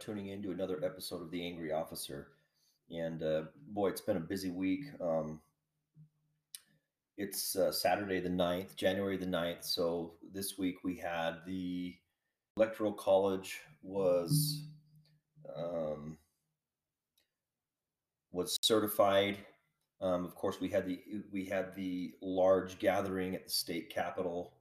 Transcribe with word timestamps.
Tuning 0.00 0.28
in 0.28 0.42
to 0.42 0.50
another 0.50 0.80
episode 0.84 1.22
of 1.22 1.30
The 1.30 1.44
Angry 1.46 1.72
Officer. 1.72 2.28
And 2.90 3.22
uh, 3.22 3.42
boy, 3.68 3.88
it's 3.88 4.00
been 4.00 4.16
a 4.16 4.20
busy 4.20 4.50
week. 4.50 4.86
Um, 5.00 5.40
it's 7.16 7.54
uh, 7.54 7.70
Saturday 7.70 8.18
the 8.18 8.30
9th, 8.30 8.74
January 8.76 9.16
the 9.16 9.26
9th. 9.26 9.64
So 9.64 10.14
this 10.32 10.58
week 10.58 10.76
we 10.82 10.96
had 10.96 11.44
the 11.46 11.94
Electoral 12.56 12.92
College 12.92 13.60
was 13.82 14.64
um, 15.56 16.16
was 18.32 18.58
certified. 18.62 19.36
Um, 20.00 20.24
of 20.24 20.34
course, 20.34 20.60
we 20.60 20.68
had 20.68 20.86
the 20.86 21.00
we 21.30 21.44
had 21.44 21.76
the 21.76 22.14
large 22.22 22.78
gathering 22.78 23.34
at 23.34 23.44
the 23.44 23.50
state 23.52 23.90
capitol, 23.90 24.54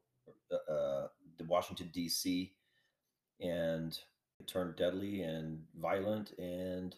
uh, 0.52 0.72
uh 0.72 1.08
Washington 1.48 1.90
D.C 1.94 2.54
and 3.42 3.98
turned 4.48 4.76
deadly 4.76 5.22
and 5.22 5.64
violent 5.80 6.32
and 6.38 6.96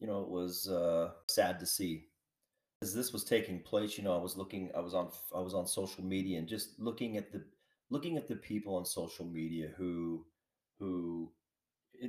you 0.00 0.06
know 0.06 0.22
it 0.22 0.28
was 0.28 0.68
uh, 0.68 1.10
sad 1.28 1.58
to 1.60 1.66
see. 1.66 2.06
As 2.82 2.94
this 2.94 3.12
was 3.14 3.24
taking 3.24 3.60
place 3.60 3.96
you 3.96 4.04
know 4.04 4.14
i 4.14 4.22
was 4.22 4.36
looking 4.36 4.70
i 4.76 4.80
was 4.80 4.92
on 4.92 5.08
i 5.34 5.40
was 5.40 5.54
on 5.54 5.66
social 5.66 6.04
media 6.04 6.38
and 6.38 6.46
just 6.46 6.78
looking 6.78 7.16
at 7.16 7.32
the 7.32 7.42
looking 7.88 8.18
at 8.18 8.28
the 8.28 8.36
people 8.36 8.74
on 8.74 8.84
social 8.84 9.24
media 9.24 9.70
who 9.78 10.26
who 10.78 11.32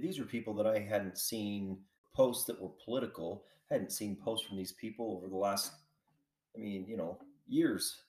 these 0.02 0.20
were 0.20 0.25
people 0.25 0.53
that 0.55 0.67
i 0.67 0.77
hadn't 0.77 1.17
seen 1.17 1.77
posts 2.14 2.44
that 2.45 2.61
were 2.61 2.72
political 2.83 3.45
I 3.72 3.75
hadn't 3.75 3.94
seen 3.94 4.17
posts 4.17 4.45
from 4.45 4.58
these 4.58 4.73
people 4.73 5.16
over 5.16 5.30
the 5.30 5.38
last 5.38 5.72
i 6.58 6.59
mean 6.59 6.86
you 6.89 6.98
know 6.98 7.20
years. 7.48 8.03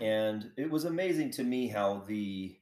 And 0.00 0.50
it 0.56 0.70
was 0.70 0.84
amazing 0.84 1.30
to 1.32 1.44
me 1.44 1.68
how 1.68 2.04
the 2.06 2.56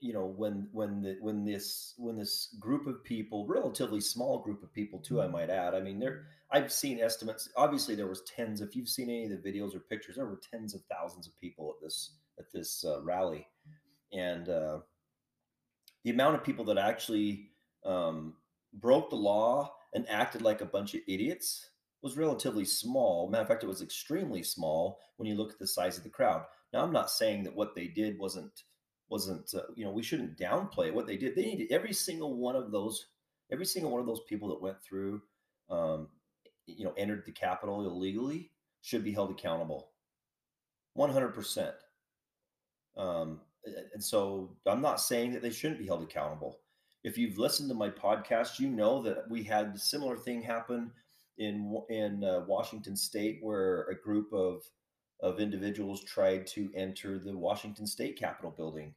you 0.00 0.12
know 0.12 0.24
when 0.24 0.68
when 0.72 1.02
the 1.02 1.16
when 1.20 1.44
this 1.44 1.94
when 1.98 2.16
this 2.16 2.56
group 2.60 2.86
of 2.86 3.02
people 3.04 3.46
relatively 3.46 4.00
small 4.00 4.38
group 4.38 4.62
of 4.62 4.72
people 4.72 4.98
too 4.98 5.20
i 5.20 5.24
mm-hmm. 5.24 5.32
might 5.32 5.50
add 5.50 5.74
i 5.74 5.80
mean 5.80 5.98
there 5.98 6.26
i've 6.50 6.72
seen 6.72 7.00
estimates 7.00 7.48
obviously 7.56 7.94
there 7.94 8.06
was 8.06 8.22
tens 8.22 8.60
if 8.60 8.74
you've 8.76 8.88
seen 8.88 9.08
any 9.08 9.24
of 9.24 9.30
the 9.30 9.50
videos 9.50 9.74
or 9.74 9.80
pictures 9.80 10.16
there 10.16 10.26
were 10.26 10.40
tens 10.50 10.74
of 10.74 10.80
thousands 10.90 11.26
of 11.26 11.38
people 11.40 11.74
at 11.74 11.84
this 11.84 12.12
at 12.38 12.50
this 12.52 12.84
uh, 12.84 13.02
rally. 13.02 13.46
And 14.12 14.48
uh, 14.48 14.78
the 16.04 16.10
amount 16.10 16.36
of 16.36 16.44
people 16.44 16.64
that 16.66 16.78
actually 16.78 17.50
um, 17.84 18.34
broke 18.74 19.10
the 19.10 19.16
law 19.16 19.74
and 19.94 20.08
acted 20.08 20.42
like 20.42 20.60
a 20.60 20.66
bunch 20.66 20.94
of 20.94 21.00
idiots 21.08 21.70
was 22.02 22.16
relatively 22.16 22.64
small. 22.64 23.28
Matter 23.28 23.42
of 23.42 23.48
fact 23.48 23.64
it 23.64 23.68
was 23.68 23.82
extremely 23.82 24.42
small 24.42 24.98
when 25.16 25.28
you 25.28 25.34
look 25.34 25.52
at 25.52 25.58
the 25.58 25.66
size 25.66 25.98
of 25.98 26.04
the 26.04 26.10
crowd. 26.10 26.44
Now 26.72 26.84
i'm 26.84 26.92
not 26.92 27.10
saying 27.10 27.44
that 27.44 27.56
what 27.56 27.74
they 27.74 27.88
did 27.88 28.18
wasn't 28.18 28.62
wasn't 29.10 29.52
uh, 29.54 29.62
you 29.74 29.84
know 29.84 29.90
we 29.90 30.02
shouldn't 30.02 30.38
downplay 30.38 30.92
what 30.92 31.06
they 31.06 31.16
did. 31.16 31.34
They 31.34 31.44
needed 31.44 31.72
every 31.72 31.92
single 31.92 32.34
one 32.34 32.56
of 32.56 32.70
those 32.70 33.06
every 33.50 33.66
single 33.66 33.90
one 33.90 34.00
of 34.00 34.06
those 34.06 34.22
people 34.28 34.48
that 34.48 34.60
went 34.60 34.82
through 34.82 35.22
um, 35.70 36.08
you 36.66 36.84
know 36.84 36.94
entered 36.96 37.24
the 37.24 37.32
capital 37.32 37.84
illegally 37.84 38.50
should 38.82 39.04
be 39.04 39.12
held 39.12 39.30
accountable. 39.30 39.90
100% 40.96 41.72
um, 42.96 43.40
and 43.92 44.02
so 44.02 44.56
i'm 44.66 44.80
not 44.80 45.00
saying 45.00 45.32
that 45.32 45.42
they 45.42 45.50
shouldn't 45.50 45.78
be 45.78 45.86
held 45.86 46.02
accountable. 46.02 46.58
If 47.04 47.16
you've 47.16 47.38
listened 47.38 47.68
to 47.68 47.74
my 47.76 47.88
podcast 47.88 48.58
you 48.58 48.68
know 48.68 49.00
that 49.02 49.30
we 49.30 49.44
had 49.44 49.72
a 49.74 49.78
similar 49.78 50.16
thing 50.16 50.42
happen 50.42 50.90
in 51.38 51.80
in 51.88 52.24
uh, 52.24 52.40
washington 52.48 52.96
state 52.96 53.38
where 53.42 53.84
a 53.84 53.94
group 53.94 54.32
of 54.32 54.62
of 55.20 55.40
individuals 55.40 56.04
tried 56.04 56.46
to 56.46 56.70
enter 56.74 57.18
the 57.18 57.36
Washington 57.36 57.86
State 57.86 58.18
Capitol 58.18 58.50
building, 58.50 58.94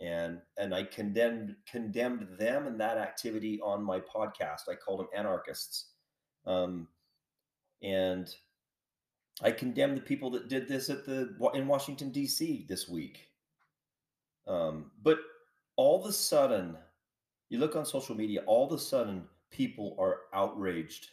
and 0.00 0.40
and 0.56 0.74
I 0.74 0.84
condemned 0.84 1.56
condemned 1.70 2.28
them 2.38 2.66
and 2.66 2.80
that 2.80 2.98
activity 2.98 3.60
on 3.60 3.82
my 3.82 4.00
podcast. 4.00 4.68
I 4.70 4.74
called 4.74 5.00
them 5.00 5.08
anarchists, 5.16 5.90
um, 6.46 6.88
and 7.82 8.32
I 9.42 9.50
condemned 9.50 9.96
the 9.96 10.02
people 10.02 10.30
that 10.30 10.48
did 10.48 10.68
this 10.68 10.90
at 10.90 11.04
the 11.04 11.34
in 11.54 11.66
Washington 11.66 12.10
D.C. 12.10 12.66
this 12.68 12.88
week. 12.88 13.28
Um, 14.46 14.90
but 15.02 15.18
all 15.76 16.00
of 16.00 16.06
a 16.06 16.12
sudden, 16.12 16.76
you 17.50 17.58
look 17.58 17.76
on 17.76 17.84
social 17.84 18.16
media. 18.16 18.42
All 18.46 18.66
of 18.66 18.72
a 18.72 18.78
sudden, 18.78 19.24
people 19.50 19.96
are 19.98 20.20
outraged. 20.32 21.08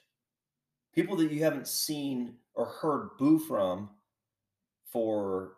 People 0.94 1.16
that 1.18 1.32
you 1.32 1.44
haven't 1.44 1.68
seen 1.68 2.36
or 2.54 2.66
heard 2.66 3.10
boo 3.18 3.38
from 3.38 3.90
for 4.96 5.58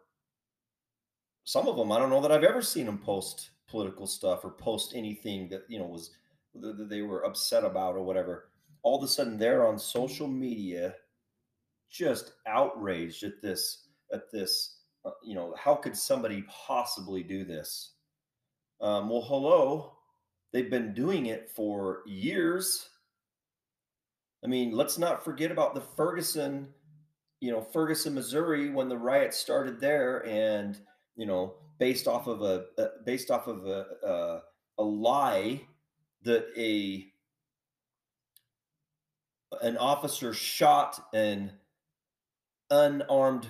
some 1.43 1.67
of 1.67 1.77
them, 1.77 1.91
I 1.91 1.99
don't 1.99 2.09
know 2.09 2.21
that 2.21 2.31
I've 2.31 2.43
ever 2.43 2.63
seen 2.63 2.87
them 2.87 2.97
post 2.97 3.51
political 3.67 4.07
stuff 4.07 4.43
or 4.43 4.49
post 4.49 4.93
anything 4.95 5.47
that 5.49 5.61
you 5.67 5.77
know 5.77 5.85
was 5.85 6.09
that 6.55 6.89
they 6.89 7.03
were 7.03 7.23
upset 7.23 7.63
about 7.63 7.93
or 7.93 8.01
whatever. 8.01 8.49
All 8.81 8.97
of 8.97 9.03
a 9.03 9.07
sudden, 9.07 9.37
they're 9.37 9.67
on 9.67 9.77
social 9.77 10.27
media, 10.27 10.95
just 11.87 12.33
outraged 12.47 13.23
at 13.23 13.39
this 13.39 13.89
at 14.11 14.31
this. 14.31 14.79
Uh, 15.05 15.11
you 15.23 15.35
know, 15.35 15.53
how 15.55 15.75
could 15.75 15.95
somebody 15.95 16.43
possibly 16.49 17.21
do 17.21 17.45
this? 17.45 17.91
Um, 18.81 19.07
well, 19.07 19.21
hello, 19.21 19.97
they've 20.51 20.71
been 20.71 20.95
doing 20.95 21.27
it 21.27 21.51
for 21.55 22.01
years. 22.07 22.89
I 24.43 24.47
mean, 24.47 24.71
let's 24.71 24.97
not 24.97 25.23
forget 25.23 25.51
about 25.51 25.75
the 25.75 25.81
Ferguson 25.81 26.73
you 27.39 27.51
know 27.51 27.61
Ferguson, 27.61 28.13
Missouri, 28.13 28.69
when 28.69 28.89
the 28.89 28.97
riots 28.97 29.37
started 29.37 29.79
there, 29.79 30.25
and 30.25 30.79
you 31.15 31.25
know 31.25 31.55
based 31.79 32.07
off 32.07 32.27
of 32.27 32.41
a 32.41 32.65
uh, 32.77 32.87
based 33.05 33.31
off 33.31 33.47
of 33.47 33.65
a, 33.65 33.85
a 34.03 34.41
a 34.79 34.83
lie 34.83 35.61
that 36.23 36.47
a 36.57 37.07
an 39.61 39.77
officer 39.77 40.33
shot 40.33 40.99
an 41.13 41.51
unarmed 42.69 43.47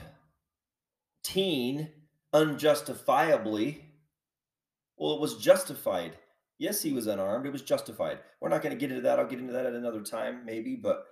teen 1.24 1.90
unjustifiably. 2.34 3.84
Well, 4.98 5.14
it 5.14 5.22
was 5.22 5.38
justified. 5.38 6.14
Yes, 6.60 6.82
he 6.82 6.92
was 6.92 7.08
unarmed. 7.08 7.46
It 7.46 7.52
was 7.52 7.62
justified. 7.62 8.20
We're 8.42 8.50
not 8.50 8.64
going 8.64 8.76
to 8.76 8.80
get 8.80 8.90
into 8.90 9.04
that. 9.04 9.20
I'll 9.20 9.28
get 9.28 9.40
into 9.40 9.54
that 9.54 9.66
at 9.66 9.74
another 9.74 10.02
time, 10.02 10.44
maybe. 10.44 10.76
But 10.76 11.06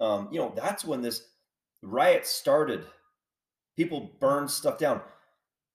um, 0.00 0.28
you 0.30 0.38
know, 0.38 0.52
that's 0.56 0.84
when 0.84 1.02
this 1.02 1.22
riots 1.84 2.30
started. 2.30 2.86
People 3.76 4.12
burned 4.20 4.50
stuff 4.50 4.78
down. 4.78 5.00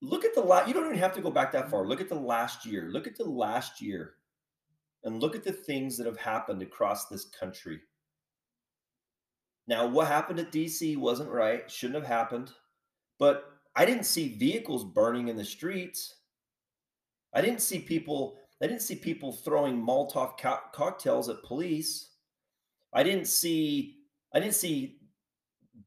Look 0.01 0.25
at 0.25 0.33
the 0.33 0.41
last, 0.41 0.67
you 0.67 0.73
don't 0.73 0.85
even 0.85 0.97
have 0.97 1.13
to 1.15 1.21
go 1.21 1.29
back 1.29 1.51
that 1.51 1.69
far. 1.69 1.85
Look 1.85 2.01
at 2.01 2.09
the 2.09 2.15
last 2.15 2.65
year. 2.65 2.89
Look 2.91 3.07
at 3.07 3.17
the 3.17 3.29
last 3.29 3.81
year 3.81 4.15
and 5.03 5.21
look 5.21 5.35
at 5.35 5.43
the 5.43 5.51
things 5.51 5.97
that 5.97 6.05
have 6.05 6.17
happened 6.17 6.61
across 6.61 7.07
this 7.07 7.25
country. 7.25 7.79
Now, 9.67 9.85
what 9.87 10.07
happened 10.07 10.39
at 10.39 10.51
DC 10.51 10.97
wasn't 10.97 11.29
right, 11.29 11.69
shouldn't 11.69 12.03
have 12.03 12.07
happened, 12.07 12.51
but 13.19 13.45
I 13.75 13.85
didn't 13.85 14.05
see 14.05 14.37
vehicles 14.37 14.83
burning 14.83 15.27
in 15.27 15.37
the 15.37 15.45
streets. 15.45 16.15
I 17.33 17.41
didn't 17.41 17.61
see 17.61 17.79
people 17.79 18.37
I 18.61 18.67
didn't 18.67 18.81
see 18.81 18.95
people 18.95 19.31
throwing 19.31 19.81
Molotov 19.81 20.37
co- 20.37 20.59
cocktails 20.73 21.29
at 21.29 21.43
police. 21.43 22.09
I 22.93 23.03
didn't 23.03 23.27
see 23.27 23.99
I 24.33 24.39
didn't 24.39 24.55
see 24.55 24.98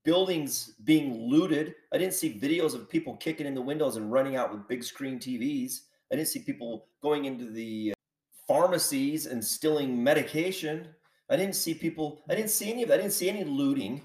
buildings 0.05 0.75
being 0.85 1.29
looted. 1.29 1.75
I 1.93 1.99
didn't 1.99 2.15
see 2.15 2.39
videos 2.39 2.75
of 2.75 2.89
people 2.89 3.17
kicking 3.17 3.47
in 3.47 3.55
the 3.55 3.63
windows 3.63 3.97
and 3.97 4.11
running 4.11 4.37
out 4.37 4.53
with 4.53 4.69
big 4.69 4.83
screen 4.83 5.19
TVs. 5.19 5.81
I 6.13 6.17
didn't 6.17 6.29
see 6.29 6.41
people 6.41 6.87
going 7.03 7.25
into 7.25 7.51
the 7.51 7.93
uh, 7.93 7.99
pharmacies 8.47 9.27
and 9.27 9.45
stealing 9.45 10.03
medication. 10.03 10.89
I 11.31 11.37
didn't 11.37 11.55
see 11.55 11.75
people, 11.75 12.23
I 12.29 12.35
didn't 12.35 12.51
see 12.51 12.71
any 12.71 12.83
of 12.83 12.89
that. 12.89 12.95
I 12.95 13.03
didn't 13.03 13.13
see 13.13 13.29
any 13.29 13.45
looting. 13.45 14.03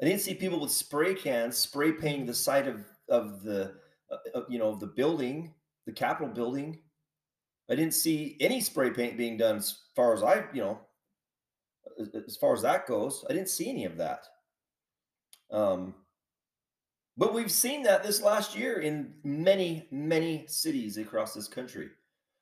I 0.00 0.06
didn't 0.06 0.22
see 0.22 0.34
people 0.34 0.60
with 0.60 0.70
spray 0.70 1.14
cans 1.14 1.56
spray 1.56 1.92
painting 1.92 2.26
the 2.26 2.34
side 2.34 2.66
of, 2.66 2.84
of 3.08 3.42
the, 3.42 3.74
uh, 4.10 4.40
you 4.48 4.58
know, 4.58 4.76
the 4.76 4.86
building, 4.86 5.52
the 5.86 5.92
Capitol 5.92 6.32
building. 6.32 6.78
I 7.70 7.74
didn't 7.74 7.94
see 7.94 8.36
any 8.40 8.60
spray 8.60 8.90
paint 8.90 9.16
being 9.16 9.36
done 9.36 9.56
as 9.56 9.82
far 9.94 10.14
as 10.14 10.22
I, 10.22 10.44
you 10.52 10.62
know, 10.62 10.80
as 12.26 12.36
far 12.36 12.54
as 12.54 12.62
that 12.62 12.86
goes. 12.86 13.24
I 13.28 13.32
didn't 13.32 13.48
see 13.48 13.70
any 13.70 13.84
of 13.84 13.96
that. 13.98 14.26
Um, 15.50 15.94
but 17.16 17.32
we've 17.32 17.50
seen 17.50 17.82
that 17.84 18.02
this 18.02 18.22
last 18.22 18.56
year 18.56 18.80
in 18.80 19.14
many, 19.22 19.86
many 19.90 20.46
cities 20.48 20.96
across 20.98 21.32
this 21.32 21.46
country. 21.46 21.90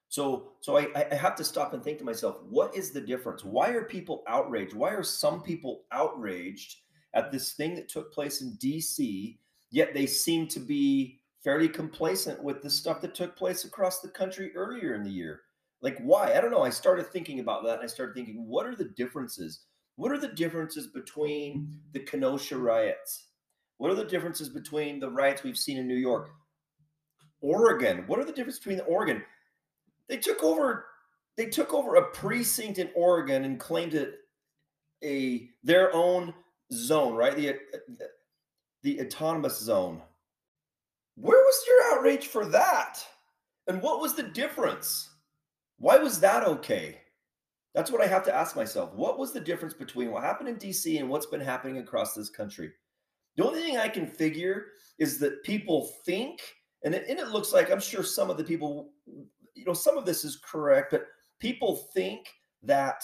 So, 0.08 0.52
so 0.60 0.76
I, 0.76 0.88
I 1.10 1.14
have 1.14 1.37
to 1.37 1.44
stop 1.44 1.72
and 1.72 1.82
think 1.82 1.99
to 1.99 2.04
myself, 2.04 2.37
what 2.49 2.75
is 2.75 2.90
the 2.90 3.00
difference? 3.00 3.44
Why 3.44 3.70
are 3.70 3.84
people 3.84 4.22
outraged? 4.28 4.75
Why 4.75 4.90
are 4.90 5.02
some 5.02 5.43
people 5.43 5.84
outraged 5.90 6.76
at 7.14 7.32
this 7.32 7.52
thing 7.52 7.75
that 7.76 7.88
took 7.88 8.12
place 8.12 8.40
in 8.40 8.56
DC, 8.58 9.38
yet 9.70 9.94
they 9.94 10.06
seem 10.06 10.46
to 10.49 10.60
be 10.60 11.20
fairly 11.43 11.69
complacent 11.69 12.43
with 12.43 12.62
the 12.62 12.70
stuff 12.70 13.00
that 13.00 13.14
took 13.14 13.37
place 13.37 13.64
across 13.64 14.00
the 14.00 14.08
country 14.08 14.54
earlier 14.54 14.94
in 14.94 15.02
the 15.02 15.10
year? 15.10 15.40
Like, 15.82 15.99
why? 15.99 16.32
I 16.32 16.40
don't 16.40 16.50
know. 16.50 16.62
I 16.62 16.70
started 16.70 17.08
thinking 17.08 17.40
about 17.40 17.64
that 17.64 17.75
and 17.75 17.82
I 17.82 17.87
started 17.87 18.14
thinking, 18.14 18.46
what 18.46 18.67
are 18.67 18.76
the 18.76 18.93
differences? 18.96 19.64
What 19.96 20.12
are 20.12 20.19
the 20.19 20.29
differences 20.29 20.87
between 20.87 21.69
the 21.93 22.00
Kenosha 22.00 22.56
riots? 22.56 23.26
What 23.79 23.90
are 23.90 23.96
the 23.96 24.05
differences 24.05 24.49
between 24.49 25.00
the 25.00 25.11
riots 25.11 25.43
we've 25.43 25.58
seen 25.58 25.76
in 25.76 25.88
New 25.88 25.96
York? 25.96 26.31
Oregon. 27.40 28.05
What 28.06 28.20
are 28.20 28.25
the 28.25 28.32
differences 28.32 28.61
between 28.61 28.79
the 28.79 28.84
Oregon? 28.84 29.23
they 30.12 30.19
took 30.19 30.43
over 30.43 30.87
they 31.37 31.46
took 31.46 31.73
over 31.73 31.96
a 31.96 32.11
precinct 32.11 32.78
in 32.78 32.90
Oregon 32.94 33.44
and 33.44 33.58
claimed 33.58 33.94
it 33.94 34.17
a 35.02 35.49
their 35.64 35.94
own 35.94 36.35
zone, 36.73 37.14
right? 37.14 37.35
The 37.35 37.56
the 38.82 39.00
autonomous 39.00 39.58
zone. 39.58 40.02
Where 41.17 41.38
was 41.38 41.64
your 41.67 41.99
outrage 41.99 42.26
for 42.26 42.44
that? 42.46 42.99
And 43.67 43.81
what 43.81 44.00
was 44.00 44.14
the 44.14 44.23
difference? 44.23 45.08
Why 45.82 45.99
was 45.99 46.20
that 46.20 46.44
okay? 46.44 47.00
That's 47.75 47.90
what 47.90 48.00
I 48.00 48.06
have 48.06 48.25
to 48.26 48.34
ask 48.34 48.55
myself. 48.55 48.94
What 48.94 49.19
was 49.19 49.32
the 49.32 49.40
difference 49.40 49.75
between 49.75 50.12
what 50.12 50.23
happened 50.23 50.49
in 50.49 50.55
DC 50.55 51.00
and 51.00 51.08
what's 51.08 51.26
been 51.26 51.40
happening 51.40 51.79
across 51.79 52.14
this 52.14 52.31
country? 52.31 52.70
The 53.37 53.44
only 53.44 53.62
thing 53.62 53.79
I 53.79 53.88
can 53.88 54.06
figure 54.06 54.67
is 55.00 55.19
that 55.19 55.43
people 55.43 55.90
think, 56.06 56.40
and 56.84 56.94
it, 56.94 57.06
and 57.08 57.19
it 57.19 57.31
looks 57.31 57.52
like 57.52 57.73
I'm 57.73 57.81
sure 57.81 58.05
some 58.05 58.31
of 58.31 58.37
the 58.37 58.44
people, 58.44 58.93
you 59.56 59.64
know, 59.64 59.73
some 59.73 59.99
of 59.99 60.06
this 60.06 60.25
is 60.25 60.37
correct, 60.37 60.93
but 60.93 61.08
people 61.40 61.88
think 61.93 62.28
that 62.62 63.02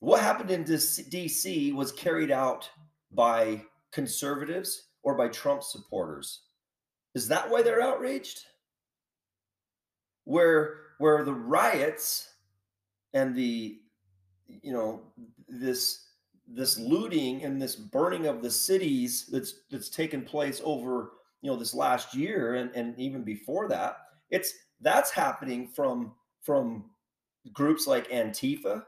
what 0.00 0.20
happened 0.20 0.50
in 0.50 0.64
DC 0.64 1.72
was 1.76 1.92
carried 1.92 2.32
out 2.32 2.68
by 3.12 3.62
conservatives 3.92 4.88
or 5.04 5.16
by 5.16 5.28
Trump 5.28 5.62
supporters. 5.62 6.42
Is 7.14 7.28
that 7.28 7.48
why 7.48 7.62
they're 7.62 7.80
outraged? 7.80 8.40
Where 10.24 10.83
where 10.98 11.24
the 11.24 11.34
riots 11.34 12.30
and 13.12 13.34
the 13.34 13.78
you 14.46 14.72
know 14.72 15.02
this 15.48 16.08
this 16.46 16.78
looting 16.78 17.44
and 17.44 17.60
this 17.60 17.74
burning 17.74 18.26
of 18.26 18.42
the 18.42 18.50
cities 18.50 19.26
that's 19.32 19.60
that's 19.70 19.88
taken 19.88 20.22
place 20.22 20.60
over 20.64 21.12
you 21.40 21.50
know 21.50 21.56
this 21.56 21.74
last 21.74 22.14
year 22.14 22.56
and, 22.56 22.70
and 22.74 22.98
even 22.98 23.22
before 23.22 23.68
that 23.68 23.96
it's 24.30 24.52
that's 24.80 25.10
happening 25.10 25.68
from 25.68 26.12
from 26.42 26.84
groups 27.52 27.86
like 27.86 28.10
antifa. 28.10 28.84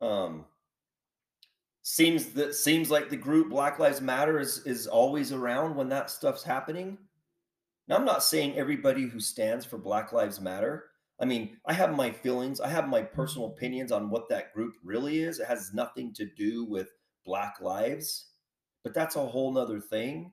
Um 0.00 0.46
seems 1.82 2.26
that 2.28 2.54
seems 2.54 2.90
like 2.90 3.10
the 3.10 3.16
group 3.16 3.50
black 3.50 3.78
lives 3.78 4.00
matter 4.00 4.40
is 4.40 4.64
is 4.66 4.86
always 4.86 5.32
around 5.32 5.74
when 5.76 5.88
that 5.90 6.10
stuff's 6.10 6.42
happening. 6.42 6.98
Now 7.86 7.96
i'm 7.96 8.04
not 8.04 8.22
saying 8.22 8.56
everybody 8.56 9.02
who 9.02 9.20
stands 9.20 9.66
for 9.66 9.76
black 9.76 10.12
lives 10.12 10.40
matter 10.40 10.84
I 11.20 11.24
mean, 11.24 11.56
I 11.66 11.72
have 11.72 11.96
my 11.96 12.10
feelings, 12.10 12.60
I 12.60 12.68
have 12.68 12.88
my 12.88 13.02
personal 13.02 13.48
opinions 13.48 13.92
on 13.92 14.10
what 14.10 14.28
that 14.28 14.52
group 14.52 14.74
really 14.82 15.20
is. 15.20 15.38
It 15.38 15.46
has 15.46 15.72
nothing 15.72 16.12
to 16.14 16.26
do 16.36 16.64
with 16.64 16.88
Black 17.24 17.60
Lives, 17.60 18.30
but 18.82 18.94
that's 18.94 19.16
a 19.16 19.24
whole 19.24 19.52
nother 19.52 19.80
thing. 19.80 20.32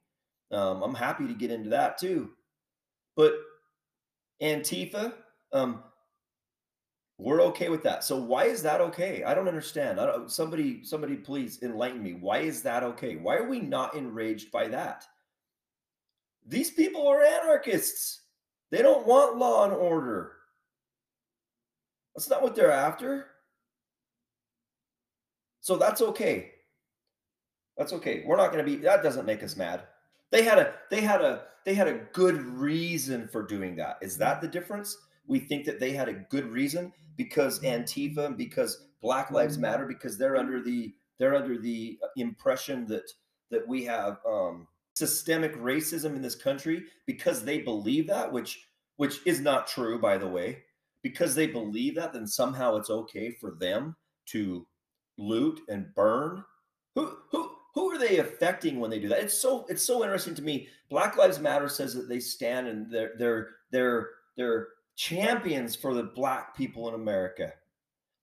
Um, 0.51 0.81
I'm 0.81 0.95
happy 0.95 1.27
to 1.27 1.33
get 1.33 1.51
into 1.51 1.69
that 1.69 1.97
too. 1.97 2.31
But 3.15 3.33
Antifa, 4.41 5.13
um, 5.53 5.83
we're 7.17 7.41
okay 7.43 7.69
with 7.69 7.83
that. 7.83 8.03
So 8.03 8.17
why 8.17 8.45
is 8.45 8.63
that 8.63 8.81
okay? 8.81 9.23
I 9.23 9.35
don't 9.35 9.47
understand. 9.47 9.99
I 9.99 10.07
don't, 10.07 10.31
somebody, 10.31 10.83
somebody, 10.83 11.15
please 11.15 11.61
enlighten 11.61 12.01
me. 12.01 12.13
Why 12.13 12.39
is 12.39 12.63
that 12.63 12.81
okay? 12.83 13.15
Why 13.17 13.35
are 13.35 13.47
we 13.47 13.59
not 13.59 13.95
enraged 13.95 14.51
by 14.51 14.67
that? 14.69 15.05
These 16.47 16.71
people 16.71 17.07
are 17.07 17.23
anarchists. 17.23 18.21
They 18.71 18.81
don't 18.81 19.05
want 19.05 19.37
law 19.37 19.65
and 19.65 19.73
order. 19.73 20.33
That's 22.15 22.29
not 22.29 22.41
what 22.41 22.55
they're 22.55 22.71
after. 22.71 23.27
So 25.61 25.77
that's 25.77 26.01
okay. 26.01 26.51
That's 27.77 27.93
okay. 27.93 28.23
We're 28.25 28.37
not 28.37 28.51
going 28.51 28.63
to 28.65 28.69
be 28.69 28.77
that 28.83 29.03
doesn't 29.03 29.25
make 29.25 29.43
us 29.43 29.55
mad. 29.55 29.83
They 30.31 30.43
had 30.43 30.59
a 30.59 30.73
they 30.89 31.01
had 31.01 31.21
a 31.21 31.43
they 31.65 31.73
had 31.73 31.87
a 31.87 32.01
good 32.13 32.35
reason 32.41 33.27
for 33.27 33.43
doing 33.43 33.75
that. 33.77 33.97
Is 34.01 34.17
that 34.17 34.41
the 34.41 34.47
difference? 34.47 34.97
We 35.27 35.39
think 35.39 35.65
that 35.65 35.79
they 35.79 35.91
had 35.91 36.09
a 36.09 36.13
good 36.13 36.47
reason 36.51 36.91
because 37.15 37.59
Antifa 37.61 38.25
and 38.25 38.37
because 38.37 38.85
Black 39.01 39.31
Lives 39.31 39.57
Matter 39.57 39.85
because 39.85 40.17
they're 40.17 40.37
under 40.37 40.61
the 40.61 40.93
they're 41.19 41.35
under 41.35 41.57
the 41.57 41.99
impression 42.17 42.85
that 42.87 43.11
that 43.51 43.67
we 43.67 43.85
have 43.85 44.19
um 44.27 44.67
systemic 44.93 45.55
racism 45.57 46.15
in 46.15 46.21
this 46.21 46.35
country 46.35 46.83
because 47.05 47.43
they 47.43 47.59
believe 47.59 48.07
that 48.07 48.31
which 48.31 48.67
which 48.97 49.25
is 49.25 49.39
not 49.39 49.67
true 49.67 49.99
by 49.99 50.17
the 50.17 50.27
way 50.27 50.63
because 51.03 51.35
they 51.35 51.47
believe 51.47 51.95
that, 51.95 52.13
then 52.13 52.27
somehow 52.27 52.75
it's 52.75 52.89
okay 52.89 53.31
for 53.31 53.51
them 53.59 53.95
to 54.27 54.65
loot 55.17 55.59
and 55.69 55.93
burn. 55.95 56.43
Who 56.95 57.11
who 57.31 57.51
who 57.73 57.91
are 57.91 57.97
they 57.97 58.17
affecting 58.17 58.79
when 58.79 58.89
they 58.89 58.99
do 58.99 59.09
that? 59.09 59.23
It's 59.23 59.37
so 59.37 59.65
it's 59.69 59.83
so 59.83 60.03
interesting 60.03 60.35
to 60.35 60.41
me. 60.41 60.67
Black 60.89 61.17
Lives 61.17 61.39
Matter 61.39 61.69
says 61.69 61.93
that 61.93 62.09
they 62.09 62.19
stand 62.19 62.67
and 62.67 62.91
they're 62.91 63.13
they're 63.17 63.49
they're 63.71 64.09
they're 64.37 64.67
champions 64.95 65.75
for 65.75 65.93
the 65.93 66.03
black 66.03 66.55
people 66.55 66.87
in 66.89 66.95
America. 66.95 67.53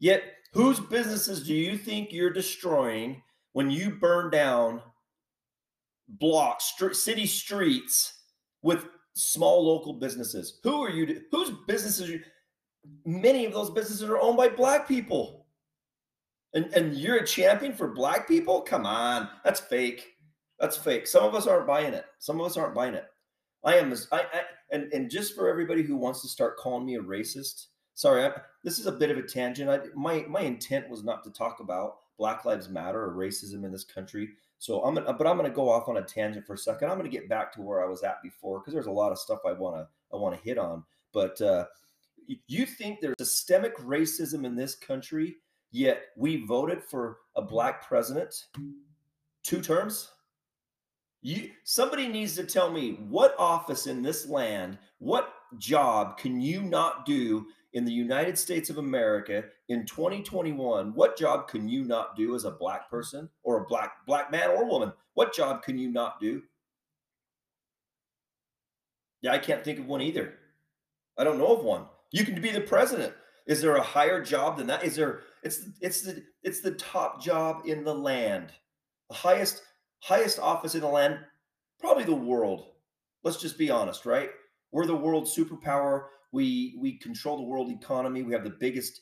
Yet 0.01 0.23
whose 0.53 0.81
businesses 0.81 1.47
do 1.47 1.55
you 1.55 1.77
think 1.77 2.13
you're 2.13 2.31
destroying 2.31 3.23
when 3.53 3.71
you 3.71 3.91
burn 3.91 4.31
down 4.31 4.83
blocks, 6.09 6.75
st- 6.77 6.97
city 6.97 7.27
streets 7.27 8.23
with 8.63 8.87
small 9.15 9.67
local 9.67 9.95
businesses? 9.95 10.61
Who 10.63 10.83
are 10.83 10.91
you? 10.91 11.23
Whose 11.33 11.53
businesses? 11.67 12.09
Are 12.09 12.13
you, 12.13 12.21
many 13.05 13.45
of 13.45 13.53
those 13.53 13.71
businesses 13.71 14.09
are 14.09 14.19
owned 14.19 14.37
by 14.37 14.49
black 14.49 14.87
people. 14.89 15.47
And, 16.55 16.67
and 16.75 16.95
you're 16.95 17.17
a 17.17 17.27
champion 17.27 17.75
for 17.75 17.89
black 17.89 18.27
people? 18.27 18.63
Come 18.63 18.87
on, 18.87 19.29
that's 19.45 19.61
fake. 19.61 20.15
That's 20.59 20.77
fake. 20.77 21.07
Some 21.07 21.25
of 21.25 21.35
us 21.35 21.47
aren't 21.47 21.67
buying 21.67 21.95
it. 21.95 22.07
Some 22.19 22.41
of 22.41 22.47
us 22.47 22.57
aren't 22.57 22.75
buying 22.75 22.95
it. 22.95 23.07
I 23.65 23.77
am. 23.77 23.93
I, 24.13 24.21
I 24.21 24.43
and 24.71 24.93
and 24.93 25.11
just 25.11 25.35
for 25.35 25.49
everybody 25.49 25.83
who 25.83 25.97
wants 25.97 26.23
to 26.23 26.29
start 26.29 26.57
calling 26.57 26.87
me 26.87 26.97
a 26.97 27.03
racist, 27.03 27.67
sorry, 27.95 28.25
I, 28.25 28.33
this 28.65 28.79
is 28.79 28.87
a 28.87 28.93
bit 28.93 29.11
of 29.11 29.19
a 29.19 29.23
tangent. 29.23 29.69
I, 29.69 29.81
my 29.95 30.25
my 30.29 30.41
intent 30.41 30.89
was 30.89 31.05
not 31.05 31.23
to 31.25 31.31
talk 31.31 31.61
about 31.61 31.99
Black 32.19 32.45
Lives 32.45 32.69
Matter 32.69 33.03
or 33.03 33.15
racism 33.15 33.65
in 33.65 33.73
this 33.73 33.85
country. 33.85 34.31
So 34.59 34.83
I'm 34.83 34.95
gonna, 34.95 35.13
but 35.13 35.27
I'm 35.27 35.37
gonna 35.37 35.51
go 35.51 35.69
off 35.69 35.89
on 35.89 35.99
a 35.99 36.03
tangent 36.03 36.47
for 36.47 36.55
a 36.55 36.59
second. 36.59 36.91
I'm 36.91 36.97
gonna 36.97 37.09
get 37.09 37.29
back 37.29 37.53
to 37.55 37.63
where 37.63 37.83
I 37.83 37.89
was 37.89 38.03
at 38.03 38.23
before 38.23 38.59
because 38.59 38.75
there's 38.75 38.87
a 38.87 38.93
lot 38.93 39.13
of 39.13 39.19
stuff 39.19 39.41
I 39.47 39.53
wanna 39.53 39.89
I 40.13 40.17
wanna 40.17 40.37
hit 40.37 40.59
on. 40.59 40.85
But 41.13 41.41
uh, 41.41 41.67
you 42.47 42.67
think 42.67 43.01
there's 43.01 43.17
systemic 43.19 43.77
racism 43.79 44.45
in 44.45 44.55
this 44.55 44.75
country, 44.75 45.37
yet 45.71 46.03
we 46.17 46.45
voted 46.47 46.83
for 46.83 47.19
a 47.37 47.43
black 47.43 47.87
president 47.87 48.47
two 49.43 49.61
terms? 49.61 50.11
You 51.23 51.51
somebody 51.65 52.07
needs 52.07 52.37
to 52.37 52.45
tell 52.45 52.71
me 52.71 52.93
what 53.09 53.35
office 53.39 53.87
in 53.87 54.03
this 54.03 54.29
land, 54.29 54.79
what 54.99 55.35
job 55.59 56.17
can 56.19 56.41
you 56.41 56.63
not 56.63 57.07
do 57.07 57.47
in 57.73 57.85
the 57.85 57.93
United 57.93 58.39
States 58.39 58.71
of 58.71 58.79
America 58.79 59.45
in 59.69 59.85
2021? 59.85 60.95
What 60.95 61.17
job 61.17 61.49
can 61.49 61.69
you 61.69 61.85
not 61.85 62.17
do 62.17 62.35
as 62.35 62.45
a 62.45 62.51
black 62.51 62.89
person 62.89 63.29
or 63.43 63.59
a 63.59 63.67
black 63.67 64.07
black 64.07 64.31
man 64.31 64.51
or 64.51 64.65
woman? 64.65 64.93
What 65.15 65.35
job 65.35 65.63
can 65.63 65.77
you 65.79 65.91
not 65.91 66.21
do? 66.21 66.43
Yeah, 69.23 69.33
I 69.33 69.39
can't 69.39 69.65
think 69.65 69.81
of 69.81 69.87
one 69.87 70.01
either. 70.01 70.35
I 71.17 71.25
don't 71.25 71.39
know 71.39 71.57
of 71.57 71.65
one. 71.65 71.87
You 72.11 72.25
can 72.25 72.41
be 72.41 72.51
the 72.51 72.61
president. 72.61 73.15
Is 73.47 73.63
there 73.63 73.77
a 73.77 73.83
higher 73.83 74.23
job 74.23 74.59
than 74.59 74.67
that? 74.69 74.85
Is 74.85 74.97
there? 74.97 75.21
It's 75.43 75.69
it's 75.81 76.03
the 76.03 76.23
it's 76.43 76.61
the 76.61 76.73
top 76.73 77.23
job 77.23 77.63
in 77.65 77.85
the 77.85 77.95
land, 77.95 78.53
the 79.09 79.17
highest 79.17 79.63
highest 80.01 80.39
office 80.39 80.75
in 80.75 80.81
the 80.81 80.89
land, 80.89 81.19
probably 81.81 82.05
the 82.05 82.15
world. 82.15 82.73
Let's 83.25 83.41
just 83.41 83.59
be 83.59 83.71
honest, 83.71 84.07
right? 84.07 84.31
We're 84.71 84.87
the 84.87 84.95
world 84.95 85.27
superpower. 85.27 86.07
We 86.33 86.77
we 86.81 86.99
control 86.99 87.39
the 87.39 87.45
world 87.45 87.71
economy. 87.71 88.23
We 88.23 88.35
have 88.35 88.45
the 88.45 88.57
biggest 88.61 89.01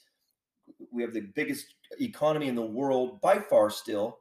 we 0.92 1.02
have 1.02 1.12
the 1.12 1.28
biggest 1.34 1.66
economy 2.00 2.48
in 2.48 2.54
the 2.54 2.66
world 2.66 3.20
by 3.20 3.38
far 3.38 3.70
still. 3.70 4.18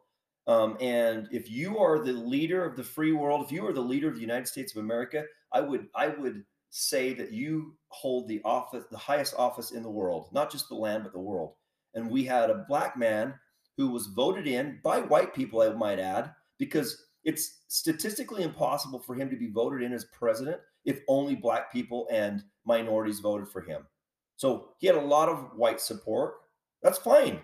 Um, 0.48 0.78
and 0.80 1.28
if 1.32 1.50
you 1.50 1.80
are 1.80 2.04
the 2.04 2.14
leader 2.14 2.64
of 2.64 2.76
the 2.76 2.84
free 2.84 3.12
world, 3.12 3.46
if 3.46 3.52
you 3.52 3.66
are 3.66 3.74
the 3.74 3.82
leader 3.82 4.08
of 4.08 4.16
the 4.16 4.22
United 4.22 4.48
States 4.48 4.76
of 4.76 4.84
America, 4.84 5.24
I 5.52 5.62
would 5.62 5.88
I 5.96 6.10
would 6.10 6.44
say 6.70 7.14
that 7.14 7.32
you 7.32 7.76
hold 7.90 8.28
the 8.28 8.42
office, 8.44 8.86
the 8.92 8.98
highest 8.98 9.34
office 9.38 9.72
in 9.72 9.84
the 9.84 9.90
world, 9.90 10.30
not 10.32 10.52
just 10.52 10.68
the 10.70 10.76
land, 10.76 11.04
but 11.04 11.14
the 11.14 11.20
world. 11.20 11.54
And 11.94 12.10
we 12.10 12.24
had 12.24 12.50
a 12.50 12.66
black 12.68 12.98
man 12.98 13.34
who 13.78 13.90
was 13.90 14.08
voted 14.08 14.48
in 14.48 14.80
by 14.84 15.00
white 15.02 15.34
people, 15.34 15.62
I 15.62 15.70
might 15.70 16.00
add, 16.00 16.32
because 16.58 17.06
it's 17.24 17.64
statistically 17.68 18.44
impossible 18.44 19.00
for 19.00 19.16
him 19.16 19.30
to 19.30 19.36
be 19.36 19.50
voted 19.50 19.82
in 19.82 19.94
as 19.94 20.06
president 20.06 20.60
if 20.86 21.02
only 21.08 21.36
black 21.36 21.72
people 21.72 22.08
and 22.12 22.44
minorities 22.66 23.20
voted 23.20 23.48
for 23.48 23.62
him. 23.62 23.86
So 24.38 24.70
he 24.78 24.88
had 24.88 24.96
a 24.96 25.02
lot 25.02 25.30
of 25.30 25.52
white 25.56 25.82
support. 25.82 26.36
That's 26.84 26.98
fine. 26.98 27.40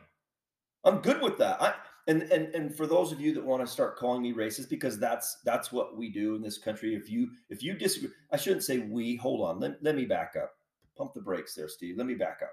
I'm 0.84 1.00
good 1.00 1.22
with 1.22 1.38
that. 1.38 1.62
I, 1.62 1.74
and 2.08 2.24
and 2.24 2.54
and 2.56 2.76
for 2.76 2.88
those 2.88 3.12
of 3.12 3.20
you 3.22 3.34
that 3.34 3.44
want 3.44 3.66
to 3.66 3.72
start 3.72 3.98
calling 3.98 4.22
me 4.22 4.34
racist 4.34 4.70
because 4.70 5.00
that's 5.00 5.38
that's 5.46 5.72
what 5.72 5.98
we 5.98 6.10
do 6.10 6.36
in 6.36 6.42
this 6.42 6.58
country 6.58 6.96
if 6.96 7.10
you 7.10 7.30
if 7.50 7.64
you 7.64 7.74
disagree 7.74 8.10
i 8.32 8.38
shouldn't 8.38 8.64
say 8.64 8.80
we 8.80 9.16
hold 9.16 9.42
on 9.42 9.60
let, 9.60 9.82
let 9.84 9.96
me 9.96 10.06
back 10.06 10.36
up. 10.42 10.54
Pump 10.98 11.14
the 11.14 11.22
brakes 11.22 11.56
there 11.56 11.70
steve 11.70 11.98
let 11.98 12.08
me 12.08 12.16
back 12.16 12.40
up. 12.44 12.52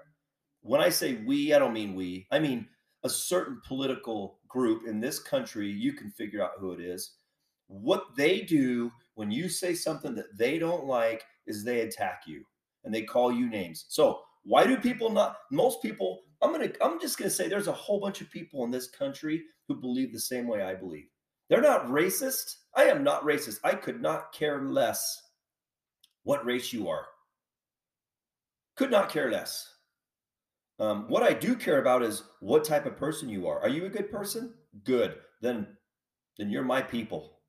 When 0.61 0.81
i 0.81 0.89
say 0.89 1.15
we 1.25 1.53
i 1.53 1.59
don't 1.59 1.73
mean 1.73 1.95
we 1.95 2.27
i 2.31 2.39
mean 2.39 2.67
a 3.03 3.09
certain 3.09 3.61
political 3.65 4.39
group 4.47 4.87
in 4.87 4.99
this 4.99 5.19
country 5.19 5.69
you 5.69 5.93
can 5.93 6.11
figure 6.11 6.43
out 6.43 6.51
who 6.59 6.73
it 6.73 6.79
is. 6.81 7.13
What 7.67 8.15
they 8.17 8.41
do 8.41 8.91
when 9.15 9.31
you 9.31 9.49
say 9.49 9.73
something 9.73 10.15
that 10.15 10.37
they 10.37 10.59
don't 10.59 10.85
like 10.85 11.23
is 11.47 11.63
they 11.63 11.81
attack 11.81 12.23
you 12.25 12.43
and 12.83 12.93
they 12.93 13.03
call 13.03 13.31
you 13.31 13.49
names. 13.49 13.85
So 13.87 14.21
Why 14.43 14.65
do 14.65 14.77
people 14.77 15.09
not? 15.09 15.37
Most 15.51 15.81
people, 15.81 16.21
I'm 16.41 16.51
gonna, 16.51 16.71
I'm 16.81 16.99
just 16.99 17.17
gonna 17.17 17.29
say, 17.29 17.47
there's 17.47 17.67
a 17.67 17.73
whole 17.73 17.99
bunch 17.99 18.21
of 18.21 18.31
people 18.31 18.63
in 18.63 18.71
this 18.71 18.87
country 18.89 19.43
who 19.67 19.75
believe 19.75 20.13
the 20.13 20.19
same 20.19 20.47
way 20.47 20.63
I 20.63 20.75
believe. 20.75 21.07
They're 21.49 21.61
not 21.61 21.87
racist. 21.87 22.55
I 22.75 22.83
am 22.83 23.03
not 23.03 23.23
racist. 23.23 23.59
I 23.63 23.73
could 23.73 24.01
not 24.01 24.31
care 24.31 24.61
less 24.61 25.21
what 26.23 26.45
race 26.45 26.71
you 26.71 26.87
are. 26.87 27.05
Could 28.77 28.91
not 28.91 29.09
care 29.09 29.31
less. 29.31 29.67
Um, 30.79 31.05
what 31.09 31.23
I 31.23 31.33
do 31.33 31.55
care 31.55 31.81
about 31.81 32.03
is 32.03 32.23
what 32.39 32.63
type 32.63 32.85
of 32.85 32.95
person 32.95 33.27
you 33.27 33.47
are. 33.47 33.59
Are 33.59 33.69
you 33.69 33.85
a 33.85 33.89
good 33.89 34.09
person? 34.09 34.53
Good. 34.85 35.15
Then, 35.41 35.67
then 36.37 36.49
you're 36.49 36.63
my 36.63 36.81
people. 36.81 37.39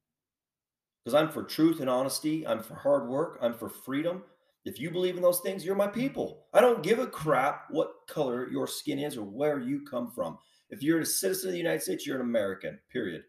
Because 1.05 1.15
I'm 1.15 1.31
for 1.31 1.45
truth 1.45 1.81
and 1.81 1.89
honesty. 1.89 2.47
I'm 2.47 2.63
for 2.63 2.75
hard 2.75 3.09
work. 3.09 3.39
I'm 3.41 3.55
for 3.55 3.69
freedom. 3.69 4.23
If 4.65 4.79
you 4.79 4.91
believe 4.91 5.17
in 5.17 5.23
those 5.23 5.41
things, 5.41 5.65
you're 5.65 5.75
my 5.75 5.87
people. 5.87 6.45
I 6.53 6.61
don't 6.61 6.83
give 6.83 6.99
a 6.99 7.07
crap 7.07 7.65
what 7.71 7.93
color 8.09 8.49
your 8.51 8.67
skin 8.67 8.99
is 8.99 9.17
or 9.17 9.25
where 9.25 9.59
you 9.59 9.85
come 9.85 10.11
from. 10.11 10.39
If 10.69 10.83
you're 10.83 11.01
a 11.01 11.07
citizen 11.07 11.49
of 11.49 11.53
the 11.53 11.59
United 11.59 11.83
States, 11.83 12.07
you're 12.07 12.17
an 12.17 12.23
American. 12.23 12.79
Period. 12.93 13.23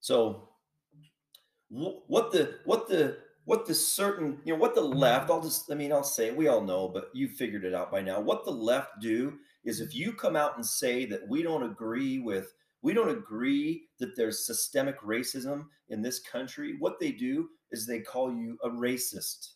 So, 0.00 0.48
what 1.68 2.32
the 2.32 2.58
what 2.64 2.88
the 2.88 3.18
what 3.44 3.66
the 3.66 3.74
certain, 3.74 4.38
you 4.44 4.52
know, 4.52 4.58
what 4.58 4.74
the 4.74 4.80
left, 4.80 5.28
I'll 5.28 5.42
just, 5.42 5.72
I 5.72 5.74
mean, 5.74 5.92
I'll 5.92 6.04
say 6.04 6.28
it, 6.28 6.36
we 6.36 6.46
all 6.46 6.60
know, 6.60 6.86
but 6.88 7.10
you 7.14 7.26
figured 7.26 7.64
it 7.64 7.74
out 7.74 7.90
by 7.90 8.00
now. 8.00 8.20
What 8.20 8.44
the 8.44 8.52
left 8.52 9.00
do 9.00 9.38
is 9.64 9.80
if 9.80 9.94
you 9.94 10.12
come 10.12 10.36
out 10.36 10.54
and 10.56 10.64
say 10.64 11.04
that 11.06 11.26
we 11.28 11.42
don't 11.42 11.64
agree 11.64 12.20
with, 12.20 12.52
we 12.82 12.94
don't 12.94 13.10
agree 13.10 13.88
that 13.98 14.16
there's 14.16 14.46
systemic 14.46 15.00
racism 15.00 15.64
in 15.88 16.00
this 16.00 16.20
country, 16.20 16.76
what 16.78 17.00
they 17.00 17.10
do 17.10 17.48
is 17.72 17.86
they 17.86 18.00
call 18.00 18.32
you 18.32 18.56
a 18.62 18.68
racist. 18.68 19.54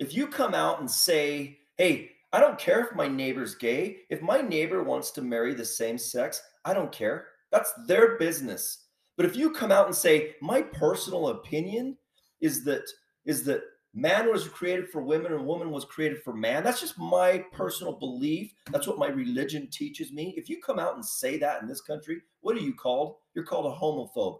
If 0.00 0.14
you 0.14 0.26
come 0.26 0.54
out 0.54 0.80
and 0.80 0.90
say, 0.90 1.58
hey, 1.76 2.10
I 2.32 2.40
don't 2.40 2.58
care 2.58 2.80
if 2.80 2.96
my 2.96 3.06
neighbor's 3.06 3.54
gay. 3.54 3.98
If 4.08 4.22
my 4.22 4.40
neighbor 4.40 4.82
wants 4.82 5.10
to 5.12 5.22
marry 5.22 5.52
the 5.52 5.64
same 5.64 5.98
sex, 5.98 6.42
I 6.64 6.74
don't 6.74 6.90
care. 6.90 7.26
That's 7.52 7.72
their 7.86 8.16
business. 8.16 8.86
But 9.16 9.26
if 9.26 9.36
you 9.36 9.50
come 9.50 9.70
out 9.70 9.86
and 9.86 9.94
say, 9.94 10.36
my 10.40 10.62
personal 10.62 11.28
opinion 11.28 11.98
is 12.40 12.64
that 12.64 12.82
is 13.26 13.44
that 13.44 13.62
man 13.92 14.30
was 14.30 14.48
created 14.48 14.88
for 14.88 15.02
women 15.02 15.32
and 15.34 15.44
woman 15.44 15.70
was 15.70 15.84
created 15.84 16.22
for 16.22 16.32
man. 16.32 16.64
That's 16.64 16.80
just 16.80 16.98
my 16.98 17.44
personal 17.52 17.92
belief. 17.92 18.54
That's 18.70 18.86
what 18.86 18.98
my 18.98 19.08
religion 19.08 19.68
teaches 19.70 20.12
me. 20.12 20.32
If 20.36 20.48
you 20.48 20.60
come 20.64 20.78
out 20.78 20.94
and 20.94 21.04
say 21.04 21.36
that 21.38 21.60
in 21.60 21.68
this 21.68 21.82
country, 21.82 22.22
what 22.40 22.56
are 22.56 22.60
you 22.60 22.74
called? 22.74 23.16
You're 23.34 23.44
called 23.44 23.66
a 23.66 23.76
homophobe. 23.76 24.38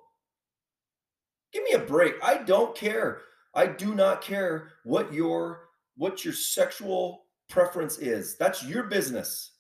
Give 1.52 1.64
me 1.64 1.72
a 1.72 1.80
break. 1.80 2.14
I 2.22 2.38
don't 2.38 2.74
care. 2.74 3.20
I 3.54 3.66
do 3.66 3.94
not 3.94 4.22
care 4.22 4.72
what 4.84 5.12
your 5.12 5.68
what 5.96 6.24
your 6.24 6.34
sexual 6.34 7.24
preference 7.48 7.98
is. 7.98 8.36
That's 8.38 8.64
your 8.64 8.84
business. 8.84 9.52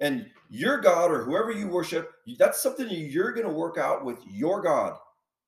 And 0.00 0.26
your 0.50 0.80
God 0.80 1.12
or 1.12 1.22
whoever 1.22 1.52
you 1.52 1.68
worship, 1.68 2.10
that's 2.36 2.60
something 2.60 2.88
you're 2.90 3.32
going 3.32 3.46
to 3.46 3.52
work 3.52 3.78
out 3.78 4.04
with 4.04 4.18
your 4.28 4.60
God. 4.60 4.96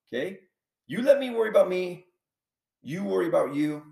Okay? 0.07 0.39
You 0.87 1.01
let 1.01 1.19
me 1.19 1.31
worry 1.31 1.49
about 1.49 1.67
me. 1.67 2.05
You 2.81 3.03
worry 3.03 3.27
about 3.27 3.53
you. 3.53 3.83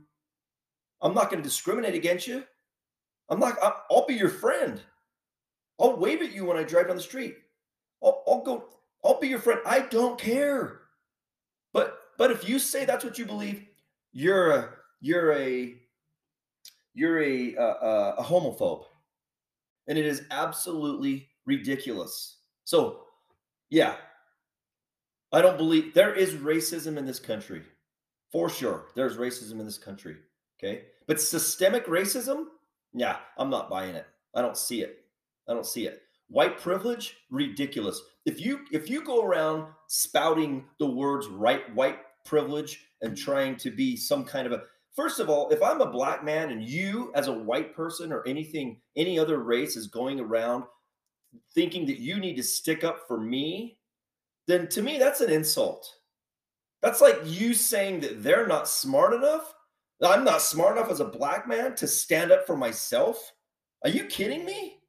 I'm 1.02 1.14
not 1.14 1.30
going 1.30 1.44
to 1.44 1.48
discriminate 1.48 1.94
against 1.94 2.26
you. 2.26 2.46
I'm 3.28 3.40
not, 3.40 3.58
I'll 3.92 4.06
be 4.06 4.14
your 4.14 4.30
friend. 4.30 4.82
I'll 5.80 5.98
wave 5.98 6.22
at 6.22 6.34
you 6.34 6.46
when 6.46 6.58
I 6.58 6.64
drive 6.64 6.88
down 6.88 6.96
the 6.96 7.02
street. 7.02 7.36
I'll, 8.02 8.24
I'll 8.28 8.44
go, 8.44 8.70
I'll 9.04 9.20
be 9.20 9.28
your 9.28 9.40
friend. 9.40 9.60
I 9.66 9.82
don't 9.82 10.18
care. 10.18 10.82
But, 11.74 11.98
but 12.18 12.32
if 12.32 12.48
you 12.48 12.60
say 12.60 12.86
that's 12.86 13.04
what 13.04 13.20
you 13.20 13.26
believe, 13.26 13.66
you're 14.16 14.52
a, 14.52 14.70
you're 15.02 15.34
a, 15.34 15.76
you're 16.96 17.22
a, 17.22 17.54
a, 17.56 18.16
a 18.18 18.24
homophobe. 18.24 18.86
And 19.88 19.98
it 19.98 20.06
is 20.06 20.24
absolutely 20.32 21.28
ridiculous. 21.46 22.38
So, 22.64 23.02
yeah, 23.70 23.98
I 25.32 25.42
don't 25.42 25.58
believe 25.58 25.94
there 25.94 26.16
is 26.16 26.34
racism 26.34 26.98
in 26.98 27.06
this 27.06 27.20
country. 27.20 27.62
For 28.32 28.50
sure, 28.50 28.86
there's 28.96 29.18
racism 29.18 29.60
in 29.60 29.66
this 29.66 29.78
country. 29.78 30.16
Okay. 30.58 30.86
But 31.08 31.22
systemic 31.22 31.86
racism, 31.86 32.46
yeah, 32.94 33.18
I'm 33.38 33.50
not 33.50 33.70
buying 33.70 33.96
it. 33.96 34.08
I 34.34 34.42
don't 34.42 34.58
see 34.58 34.82
it. 34.82 35.00
I 35.48 35.54
don't 35.54 35.66
see 35.66 35.88
it. 35.88 36.02
White 36.30 36.58
privilege, 36.58 37.18
ridiculous. 37.30 38.02
If 38.26 38.42
you 38.42 38.62
if 38.72 38.90
you 38.90 39.04
go 39.04 39.24
around 39.24 39.68
spouting 39.88 40.66
the 40.80 40.88
words 40.88 41.28
right 41.28 41.74
white 41.76 42.00
privilege 42.26 42.86
and 43.02 43.18
trying 43.18 43.56
to 43.58 43.72
be 43.72 43.96
some 43.96 44.26
kind 44.26 44.46
of 44.48 44.54
a 44.54 44.64
first 44.96 45.20
of 45.20 45.30
all, 45.30 45.50
if 45.50 45.62
I'm 45.62 45.82
a 45.82 45.92
black 45.92 46.24
man 46.24 46.52
and 46.52 46.64
you 46.64 47.12
as 47.16 47.28
a 47.28 47.34
white 47.34 47.76
person 47.76 48.12
or 48.12 48.28
anything 48.28 48.82
any 48.96 49.20
other 49.20 49.40
race 49.40 49.76
is 49.76 49.88
going 49.88 50.20
around 50.20 50.64
thinking 51.54 51.86
that 51.86 52.00
you 52.00 52.18
need 52.20 52.36
to 52.38 52.44
stick 52.44 52.84
up 52.84 53.08
for 53.08 53.20
me, 53.20 53.78
then 54.48 54.68
to 54.70 54.82
me 54.82 54.98
that's 54.98 55.22
an 55.22 55.32
insult. 55.32 55.88
That's 56.82 57.02
like 57.02 57.20
you 57.26 57.54
saying 57.54 58.02
that 58.02 58.24
they're 58.24 58.48
not 58.48 58.68
smart 58.68 59.14
enough. 59.14 59.54
I'm 60.02 60.24
not 60.24 60.42
smart 60.42 60.78
enough 60.78 60.92
as 60.92 61.00
a 61.00 61.06
black 61.06 61.48
man 61.48 61.76
to 61.76 61.88
stand 61.88 62.32
up 62.32 62.46
for 62.46 62.58
myself. 62.58 63.34
Are 63.84 63.90
you 63.90 64.06
kidding 64.06 64.46
me? 64.46 64.80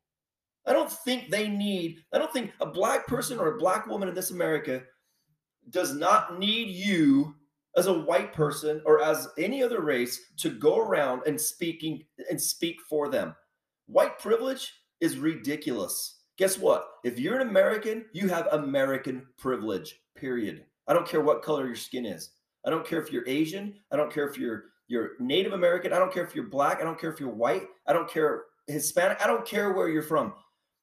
I 0.67 0.73
don't 0.73 0.91
think 0.91 1.31
they 1.31 1.49
need, 1.49 2.03
I 2.13 2.19
don't 2.19 2.33
think 2.33 2.53
a 2.61 2.67
black 2.67 3.07
person 3.07 3.39
or 3.39 3.55
a 3.55 3.59
black 3.59 3.87
woman 3.87 4.09
in 4.09 4.15
this 4.15 4.33
America 4.33 4.83
does 5.71 5.95
not 5.95 6.39
need 6.39 6.69
you 6.69 7.35
as 7.77 7.87
a 7.87 7.99
white 7.99 8.33
person 8.33 8.81
or 8.87 9.03
as 9.03 9.29
any 9.39 9.63
other 9.63 9.83
race 9.83 10.21
to 10.39 10.51
go 10.51 10.79
around 10.79 11.23
and 11.27 11.41
speaking 11.41 12.05
and 12.31 12.41
speak 12.41 12.77
for 12.89 13.09
them. 13.09 13.35
White 13.87 14.19
privilege 14.19 14.73
is 15.01 15.19
ridiculous. 15.19 16.21
Guess 16.39 16.59
what? 16.59 16.89
If 17.05 17.19
you're 17.19 17.41
an 17.41 17.49
American, 17.49 18.07
you 18.13 18.29
have 18.29 18.49
American 18.53 19.27
privilege, 19.39 20.01
period. 20.17 20.65
I 20.87 20.93
don't 20.93 21.09
care 21.09 21.21
what 21.21 21.43
color 21.43 21.67
your 21.67 21.77
skin 21.77 22.07
is. 22.07 22.31
I 22.67 22.71
don't 22.71 22.87
care 22.87 23.01
if 23.01 23.13
you're 23.13 23.29
Asian. 23.29 23.75
I 23.93 23.97
don't 23.97 24.13
care 24.13 24.29
if 24.29 24.39
you're 24.39 24.65
you're 24.89 25.13
Native 25.19 25.53
American. 25.53 25.93
I 25.93 25.99
don't 25.99 26.13
care 26.13 26.25
if 26.25 26.35
you're 26.35 26.49
black. 26.49 26.81
I 26.81 26.85
don't 26.85 26.99
care 26.99 27.13
if 27.13 27.19
you're 27.19 27.29
white. 27.29 27.65
I 27.87 27.93
don't 27.93 28.09
care 28.09 28.45
Hispanic. 28.69 29.19
I 29.21 29.27
don't 29.27 29.47
care 29.47 29.73
where 29.73 29.89
you're 29.89 30.03
from. 30.03 30.35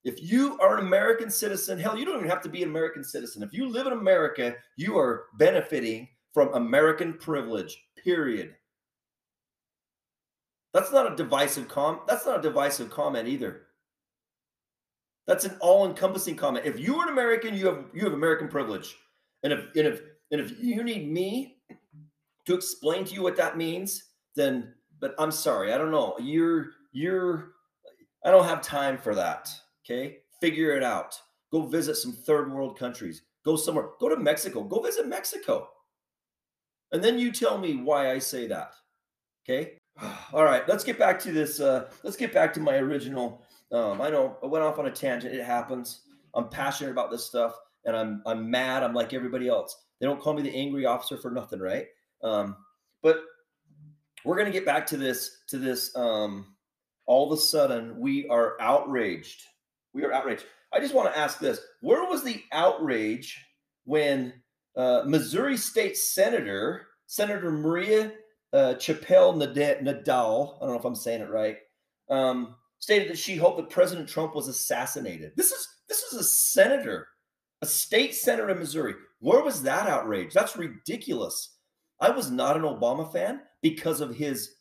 If 0.04 0.22
you 0.22 0.60
are 0.60 0.78
an 0.78 0.86
American 0.86 1.30
citizen, 1.30 1.80
hell, 1.80 1.98
you 1.98 2.06
don't 2.06 2.18
even 2.18 2.30
have 2.30 2.42
to 2.42 2.50
be 2.50 2.62
an 2.62 2.70
American 2.70 3.04
citizen. 3.04 3.42
If 3.42 3.54
you 3.54 3.70
live 3.70 3.88
in 3.88 3.94
America, 3.94 4.56
you 4.76 4.98
are 4.98 5.28
benefiting 5.38 6.10
from 6.34 6.54
American 6.54 7.14
privilege. 7.14 7.78
Period. 8.04 8.56
That's 10.74 10.92
not 10.92 11.12
a 11.12 11.16
divisive 11.16 11.68
com. 11.68 12.02
That's 12.08 12.26
not 12.26 12.40
a 12.40 12.42
divisive 12.42 12.90
comment 12.90 13.28
either. 13.28 13.62
That's 15.26 15.46
an 15.46 15.56
all-encompassing 15.62 16.36
comment. 16.36 16.66
If 16.66 16.80
you 16.80 16.98
are 16.98 17.08
an 17.08 17.14
American, 17.14 17.56
you 17.56 17.68
have 17.68 17.86
you 17.94 18.04
have 18.04 18.14
American 18.14 18.50
privilege. 18.50 18.96
And 19.44 19.54
if 19.54 19.60
and 19.76 19.88
if 19.88 20.02
and 20.32 20.42
if 20.42 20.62
you 20.62 20.84
need 20.84 21.10
me 21.10 21.58
to 22.46 22.56
explain 22.56 23.06
to 23.06 23.14
you 23.14 23.22
what 23.22 23.38
that 23.38 23.56
means, 23.56 24.04
then 24.36 24.74
but 25.00 25.16
I'm 25.18 25.32
sorry, 25.32 25.72
I 25.72 25.78
don't 25.78 25.92
know. 25.92 26.16
You're 26.20 26.72
you're 26.92 27.52
I 28.26 28.32
don't 28.32 28.46
have 28.46 28.62
time 28.62 28.98
for 28.98 29.16
that. 29.16 29.50
Okay? 29.84 30.18
Figure 30.42 30.76
it 30.76 30.84
out. 30.84 31.16
Go 31.52 31.64
visit 31.64 31.96
some 31.96 32.14
third 32.14 32.52
world 32.52 32.78
countries. 32.78 33.24
Go 33.46 33.56
somewhere. 33.56 33.90
Go 34.00 34.10
to 34.10 34.18
Mexico. 34.18 34.64
Go 34.64 34.82
visit 34.82 35.08
Mexico. 35.08 35.70
And 36.92 37.04
then 37.04 37.20
you 37.20 37.32
tell 37.32 37.58
me 37.58 37.76
why 37.76 38.12
I 38.12 38.20
say 38.20 38.48
that. 38.48 38.74
Okay? 39.44 39.74
All 40.34 40.44
right, 40.44 40.68
let's 40.68 40.84
get 40.84 40.98
back 40.98 41.20
to 41.22 41.32
this. 41.32 41.60
Uh, 41.60 41.90
let's 42.04 42.18
get 42.18 42.34
back 42.34 42.54
to 42.54 42.60
my 42.60 42.76
original. 42.76 43.44
Um, 43.72 44.02
I 44.02 44.10
know 44.10 44.38
I 44.44 44.46
went 44.46 44.64
off 44.64 44.80
on 44.80 44.86
a 44.86 44.92
tangent. 44.92 45.34
It 45.34 45.44
happens. 45.44 46.02
I'm 46.34 46.50
passionate 46.50 46.92
about 46.92 47.12
this 47.12 47.26
stuff 47.26 47.56
and 47.86 47.96
I'm 47.96 48.22
I'm 48.26 48.50
mad. 48.50 48.84
I'm 48.84 48.94
like 48.94 49.14
everybody 49.14 49.48
else. 49.48 49.84
They 50.00 50.06
don't 50.06 50.22
call 50.22 50.34
me 50.34 50.42
the 50.42 50.56
angry 50.56 50.86
officer 50.86 51.18
for 51.18 51.32
nothing, 51.32 51.60
right? 51.60 51.88
Um, 52.24 52.56
but 53.02 53.22
we're 54.26 54.38
gonna 54.38 54.52
get 54.52 54.66
back 54.66 54.86
to 54.88 54.98
this 54.98 55.44
to 55.48 55.58
this. 55.58 55.96
Um, 55.96 56.56
all 57.06 57.32
of 57.32 57.38
a 57.38 57.42
sudden, 57.42 58.00
we 58.00 58.28
are 58.30 58.56
outraged. 58.62 59.44
We 59.94 60.04
are 60.04 60.14
outraged. 60.14 60.46
I 60.74 60.80
just 60.80 60.94
want 60.94 61.12
to 61.12 61.18
ask 61.18 61.40
this: 61.40 61.60
Where 61.82 62.04
was 62.10 62.24
the 62.24 62.42
outrage 62.52 63.46
when 63.86 64.34
uh, 64.76 65.04
Missouri 65.06 65.58
State 65.58 65.98
Senator 65.98 66.88
Senator 67.08 67.52
Maria 67.52 68.12
uh, 68.54 68.76
Chappelle 68.76 69.36
Nadal? 69.36 70.58
I 70.58 70.60
don't 70.60 70.70
know 70.70 70.80
if 70.80 70.86
I'm 70.86 70.96
saying 70.96 71.22
it 71.22 71.30
right. 71.30 71.58
Um, 72.10 72.56
stated 72.80 73.10
that 73.10 73.18
she 73.18 73.36
hoped 73.36 73.58
that 73.58 73.70
President 73.70 74.10
Trump 74.10 74.36
was 74.36 74.48
assassinated. 74.48 75.34
This 75.36 75.52
is 75.52 75.68
this 75.88 76.04
is 76.04 76.20
a 76.20 76.24
senator 76.24 77.08
a 77.64 77.66
state 77.66 78.14
senator 78.14 78.50
in 78.50 78.60
Missouri. 78.60 78.94
Where 79.20 79.42
was 79.42 79.64
that 79.64 79.88
outrage? 79.88 80.34
That's 80.34 80.58
ridiculous. 80.58 81.56
I 82.02 82.10
was 82.10 82.30
not 82.30 82.58
an 82.58 82.64
Obama 82.64 83.10
fan 83.10 83.40
because 83.62 84.02
of 84.02 84.14
his 84.14 84.56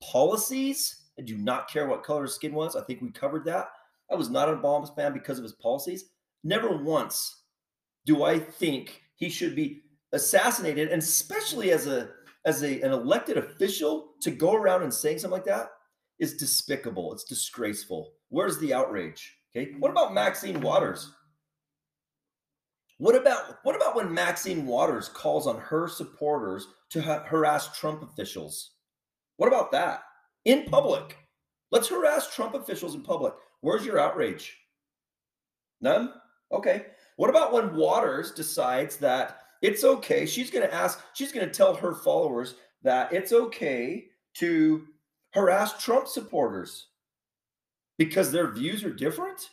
policies. 0.00 1.08
I 1.18 1.22
do 1.22 1.36
not 1.36 1.68
care 1.68 1.88
what 1.88 2.04
color 2.04 2.22
his 2.22 2.34
skin 2.34 2.52
was. 2.54 2.76
I 2.76 2.82
think 2.82 3.02
we 3.02 3.10
covered 3.10 3.44
that. 3.46 3.66
I 4.10 4.14
was 4.14 4.30
not 4.30 4.48
a 4.48 4.56
Obama 4.56 4.94
fan 4.94 5.12
because 5.12 5.38
of 5.38 5.44
his 5.44 5.52
policies. 5.54 6.06
Never 6.44 6.82
once 6.82 7.42
do 8.06 8.22
I 8.24 8.38
think 8.38 9.02
he 9.16 9.28
should 9.28 9.54
be 9.54 9.82
assassinated, 10.12 10.88
and 10.88 11.02
especially 11.02 11.72
as 11.72 11.86
a 11.86 12.10
as 12.44 12.62
a, 12.62 12.80
an 12.80 12.92
elected 12.92 13.36
official 13.36 14.12
to 14.22 14.30
go 14.30 14.54
around 14.54 14.82
and 14.82 14.94
saying 14.94 15.18
something 15.18 15.36
like 15.36 15.44
that. 15.44 15.70
is 16.18 16.36
despicable. 16.36 17.12
It's 17.12 17.24
disgraceful. 17.24 18.12
Where's 18.30 18.58
the 18.58 18.74
outrage? 18.74 19.36
Okay. 19.54 19.72
What 19.78 19.90
about 19.90 20.14
Maxine 20.14 20.60
Waters? 20.60 21.12
What 22.98 23.14
about 23.14 23.58
what 23.62 23.76
about 23.76 23.94
when 23.94 24.12
Maxine 24.12 24.66
Waters 24.66 25.08
calls 25.08 25.46
on 25.46 25.58
her 25.58 25.86
supporters 25.88 26.66
to 26.90 27.00
ha- 27.00 27.24
harass 27.24 27.78
Trump 27.78 28.02
officials? 28.02 28.72
What 29.36 29.46
about 29.46 29.70
that 29.72 30.02
in 30.44 30.64
public? 30.64 31.16
Let's 31.70 31.88
harass 31.88 32.34
Trump 32.34 32.54
officials 32.54 32.94
in 32.94 33.02
public. 33.02 33.34
Where's 33.60 33.84
your 33.84 33.98
outrage? 33.98 34.56
None? 35.80 36.12
Okay. 36.52 36.86
What 37.16 37.30
about 37.30 37.52
when 37.52 37.74
Waters 37.74 38.30
decides 38.32 38.96
that 38.98 39.40
it's 39.62 39.84
okay? 39.84 40.26
She's 40.26 40.50
going 40.50 40.66
to 40.66 40.74
ask, 40.74 41.00
she's 41.14 41.32
going 41.32 41.46
to 41.46 41.52
tell 41.52 41.74
her 41.74 41.94
followers 41.94 42.54
that 42.82 43.12
it's 43.12 43.32
okay 43.32 44.06
to 44.34 44.84
harass 45.30 45.82
Trump 45.82 46.06
supporters 46.08 46.86
because 47.96 48.30
their 48.30 48.52
views 48.52 48.84
are 48.84 48.92
different? 48.92 49.50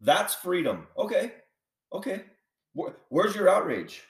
That's 0.00 0.34
freedom. 0.34 0.86
Okay. 0.98 1.32
Okay. 1.92 2.24
Where's 3.08 3.34
your 3.34 3.48
outrage? 3.48 4.02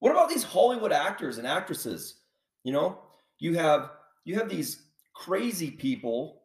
What 0.00 0.10
about 0.10 0.28
these 0.28 0.42
Hollywood 0.42 0.92
actors 0.92 1.38
and 1.38 1.46
actresses? 1.46 2.16
You 2.64 2.72
know, 2.72 2.98
you 3.38 3.54
have 3.54 3.90
you 4.24 4.34
have 4.36 4.48
these 4.48 4.82
crazy 5.14 5.70
people 5.70 6.42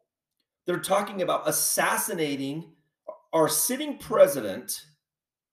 they're 0.69 0.77
talking 0.77 1.23
about 1.23 1.49
assassinating 1.49 2.63
our 3.33 3.49
sitting 3.49 3.97
president. 3.97 4.85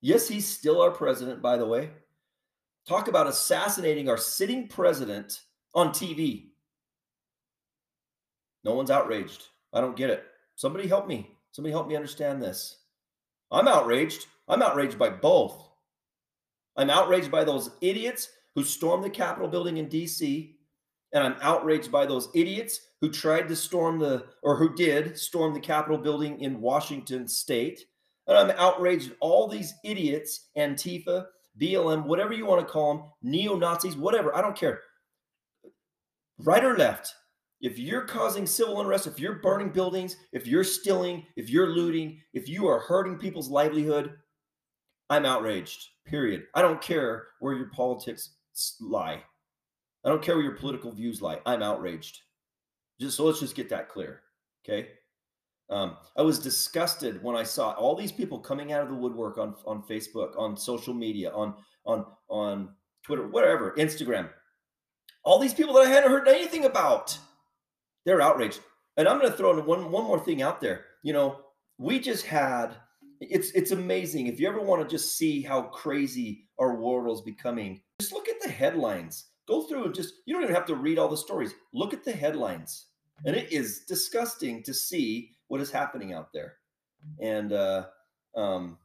Yes, 0.03 0.29
he's 0.29 0.47
still 0.47 0.83
our 0.83 0.91
president, 0.91 1.41
by 1.41 1.57
the 1.57 1.65
way. 1.65 1.89
Talk 2.87 3.09
about 3.09 3.27
assassinating 3.27 4.11
our 4.11 4.19
sitting 4.19 4.69
president 4.69 5.41
on 5.75 5.89
TV. 5.89 6.49
No 8.63 8.75
one's 8.75 8.91
outraged. 8.91 9.45
I 9.73 9.81
don't 9.81 9.97
get 9.97 10.11
it. 10.11 10.23
Somebody 10.55 10.87
help 10.87 11.09
me. 11.09 11.31
Somebody 11.51 11.73
help 11.73 11.89
me 11.89 11.97
understand 11.97 12.43
this. 12.43 12.81
I'm 13.51 13.69
outraged. 13.69 14.27
I'm 14.49 14.61
outraged 14.61 14.99
by 14.99 15.09
both. 15.09 15.67
I'm 16.77 16.91
outraged 16.91 17.31
by 17.31 17.43
those 17.43 17.71
idiots 17.81 18.29
who 18.55 18.63
stormed 18.63 19.03
the 19.03 19.09
Capitol 19.09 19.49
building 19.49 19.79
in 19.79 19.89
DC, 19.89 20.57
and 21.17 21.25
I'm 21.25 21.37
outraged 21.41 21.91
by 21.91 22.05
those 22.05 22.29
idiots 22.35 22.79
who 23.01 23.11
tried 23.11 23.49
to 23.49 23.57
storm 23.57 23.99
the, 23.99 24.27
or 24.43 24.55
who 24.55 24.75
did 24.75 25.19
storm 25.19 25.55
the 25.55 25.61
Capitol 25.61 25.97
building 25.97 26.39
in 26.43 26.61
Washington 26.61 27.27
state. 27.27 27.87
And 28.27 28.37
I'm 28.37 28.51
outraged 28.59 29.13
at 29.13 29.17
all 29.21 29.49
these 29.49 29.73
idiots, 29.83 30.51
Antifa, 30.59 31.25
BLM, 31.59 32.05
whatever 32.05 32.35
you 32.35 32.45
want 32.45 32.61
to 32.67 32.71
call 32.71 32.95
them, 32.95 33.05
neo 33.23 33.57
Nazis, 33.57 33.97
whatever. 33.97 34.37
I 34.37 34.43
don't 34.43 34.57
care. 34.57 34.81
Right 36.39 36.63
or 36.63 36.77
left, 36.77 37.15
if 37.63 37.79
you're 37.79 38.03
causing 38.03 38.45
civil 38.45 38.83
unrest, 38.83 39.07
if 39.07 39.19
you're 39.19 39.37
burning 39.37 39.71
buildings, 39.71 40.17
if 40.33 40.47
you're 40.47 40.65
stealing, 40.65 41.25
if 41.37 41.49
you're 41.49 41.71
looting, 41.71 42.21
if 42.35 42.47
you 42.47 42.67
are 42.69 42.81
hurting 42.81 43.17
people's 43.17 43.49
livelihood, 43.49 44.13
I'm 45.09 45.25
outraged. 45.25 45.83
Period. 46.05 46.43
I 46.55 46.61
don't 46.61 46.83
care 46.83 47.29
where 47.41 47.55
your 47.55 47.71
politics 47.71 48.35
lie. 48.83 49.23
I 50.07 50.09
don't 50.09 50.23
care 50.23 50.37
what 50.37 50.45
your 50.45 50.57
political 50.57 50.93
views 50.93 51.21
lie. 51.21 51.41
I'm 51.45 51.63
outraged. 51.63 52.21
Just 53.01 53.17
so 53.17 53.25
let's 53.25 53.41
just 53.41 53.57
get 53.57 53.69
that 53.69 53.89
clear. 53.91 54.23
Okay. 54.65 54.89
Um, 55.69 55.97
I 56.17 56.23
was 56.23 56.39
disgusted 56.39 57.23
when 57.23 57.37
I 57.37 57.43
saw 57.43 57.73
all 57.73 57.97
these 57.97 58.13
people 58.13 58.39
coming 58.39 58.73
out 58.73 58.83
of 58.83 58.89
the 58.89 58.95
woodwork 58.95 59.37
on 59.37 59.57
on 59.67 59.83
Facebook, 59.83 60.39
on 60.39 60.57
social 60.57 60.95
media, 60.95 61.31
on 61.33 61.55
on 61.85 62.07
on 62.29 62.71
Twitter, 63.03 63.27
whatever, 63.27 63.75
Instagram. 63.77 64.31
All 65.25 65.39
these 65.41 65.55
people 65.55 65.75
that 65.75 65.87
I 65.87 65.89
hadn't 65.89 66.11
heard 66.11 66.29
anything 66.29 66.65
about 66.65 67.19
they're 68.07 68.23
outraged. 68.23 68.61
And 68.97 69.07
I'm 69.07 69.19
going 69.19 69.31
to 69.31 69.37
throw 69.37 69.59
in 69.59 69.67
one 69.67 69.91
one 69.91 70.05
more 70.05 70.21
thing 70.21 70.41
out 70.41 70.61
there. 70.61 70.87
You 71.03 71.13
know, 71.13 71.41
we 71.77 71.99
just 71.99 72.25
had 72.25 72.77
it's 73.21 73.51
it's 73.51 73.73
amazing. 73.73 74.29
If 74.29 74.41
you 74.41 74.49
ever 74.49 74.61
want 74.61 74.81
to 74.83 74.89
just 74.89 75.19
see 75.19 75.43
how 75.43 75.63
crazy 75.63 76.49
our 76.59 76.77
world 76.77 77.15
is 77.19 77.21
becoming, 77.21 77.83
just 78.01 78.13
look 78.13 78.29
at 78.29 78.41
the 78.41 78.49
headlines. 78.49 79.27
Go 79.47 79.63
through 79.63 79.85
and 79.85 79.95
just 79.95 80.15
you 80.27 80.35
don't 80.35 80.43
even 80.43 80.55
have 80.55 80.67
to 80.67 80.75
read 80.75 80.99
all 80.99 81.09
the 81.09 81.17
stories. 81.17 81.55
Look 81.73 81.95
at 81.95 82.05
the 82.05 82.13
headlines. 82.13 82.87
And 83.25 83.35
it 83.35 83.53
is 83.53 83.81
disgusting 83.81 84.63
to 84.65 84.75
see 84.75 85.31
what 85.49 85.61
is 85.61 85.71
happening 85.71 86.13
out 86.13 86.33
there. 86.33 86.55
And 87.21 87.53
uh 87.53 87.87
um 88.37 88.79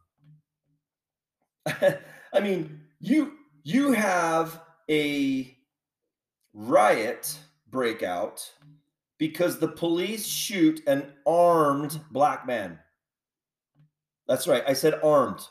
I 1.66 2.40
mean, 2.42 2.82
you 3.00 3.34
you 3.64 3.92
have 3.92 4.62
a 4.90 5.58
riot 6.54 7.38
breakout 7.70 8.50
because 9.18 9.60
the 9.60 9.68
police 9.68 10.26
shoot 10.26 10.82
an 10.88 11.14
armed 11.26 12.00
black 12.12 12.46
man. 12.48 12.80
That's 14.28 14.48
right. 14.48 14.64
I 14.68 14.74
said 14.74 15.00
armed. 15.04 15.42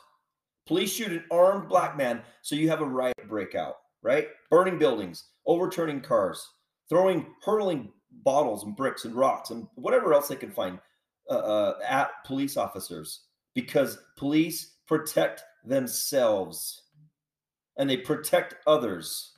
Police 0.67 0.91
shoot 0.93 1.11
an 1.11 1.23
armed 1.31 1.69
black 1.69 1.97
man. 1.97 2.21
So 2.41 2.55
you 2.55 2.69
have 2.69 2.81
a 2.81 2.85
riot 2.85 3.27
breakout, 3.27 3.77
right? 4.03 4.27
Burning 4.49 4.77
buildings, 4.77 5.25
overturning 5.45 6.01
cars, 6.01 6.47
throwing, 6.89 7.27
hurling 7.43 7.91
bottles 8.23 8.63
and 8.63 8.75
bricks 8.75 9.05
and 9.05 9.15
rocks 9.15 9.49
and 9.49 9.67
whatever 9.75 10.13
else 10.13 10.27
they 10.27 10.35
can 10.35 10.51
find 10.51 10.79
uh, 11.29 11.37
uh, 11.37 11.73
at 11.87 12.11
police 12.25 12.57
officers 12.57 13.25
because 13.55 13.97
police 14.17 14.75
protect 14.87 15.43
themselves 15.65 16.83
and 17.77 17.89
they 17.89 17.97
protect 17.97 18.55
others. 18.67 19.37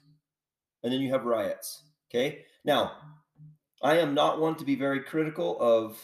And 0.84 0.92
then 0.92 1.02
you 1.02 1.12
have 1.12 1.26
riots. 1.26 1.84
Okay. 2.10 2.46
Now, 2.66 2.94
I 3.82 3.98
am 3.98 4.14
not 4.14 4.40
one 4.40 4.56
to 4.56 4.66
be 4.66 4.76
very 4.76 5.02
critical 5.02 5.58
of, 5.60 5.98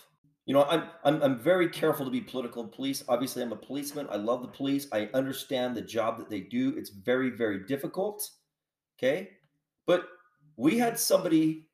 you 0.46 0.54
know, 0.54 0.64
I'm, 0.64 0.84
I'm, 1.04 1.22
I'm 1.22 1.40
very 1.40 1.70
careful 1.70 2.06
to 2.06 2.12
be 2.12 2.22
political 2.22 2.68
police. 2.68 3.04
Obviously, 3.08 3.42
I'm 3.42 3.52
a 3.52 3.58
policeman. 3.58 4.08
I 4.10 4.18
love 4.18 4.42
the 4.42 4.48
police. 4.48 4.88
I 4.92 5.10
understand 5.14 5.76
the 5.76 5.82
job 5.82 6.18
that 6.18 6.30
they 6.30 6.42
do. 6.42 6.76
It's 6.78 6.90
very, 6.90 7.30
very 7.30 7.66
difficult. 7.66 8.30
Okay. 9.00 9.30
But 9.88 10.08
we 10.58 10.78
had 10.78 11.00
somebody, 11.00 11.70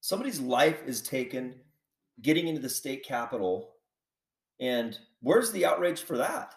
somebody's 0.00 0.40
life 0.40 0.82
is 0.86 1.02
taken 1.02 1.54
getting 2.22 2.48
into 2.48 2.60
the 2.60 2.68
state 2.68 3.04
capitol. 3.04 3.74
And 4.58 4.98
where's 5.20 5.52
the 5.52 5.66
outrage 5.66 6.02
for 6.02 6.16
that? 6.16 6.54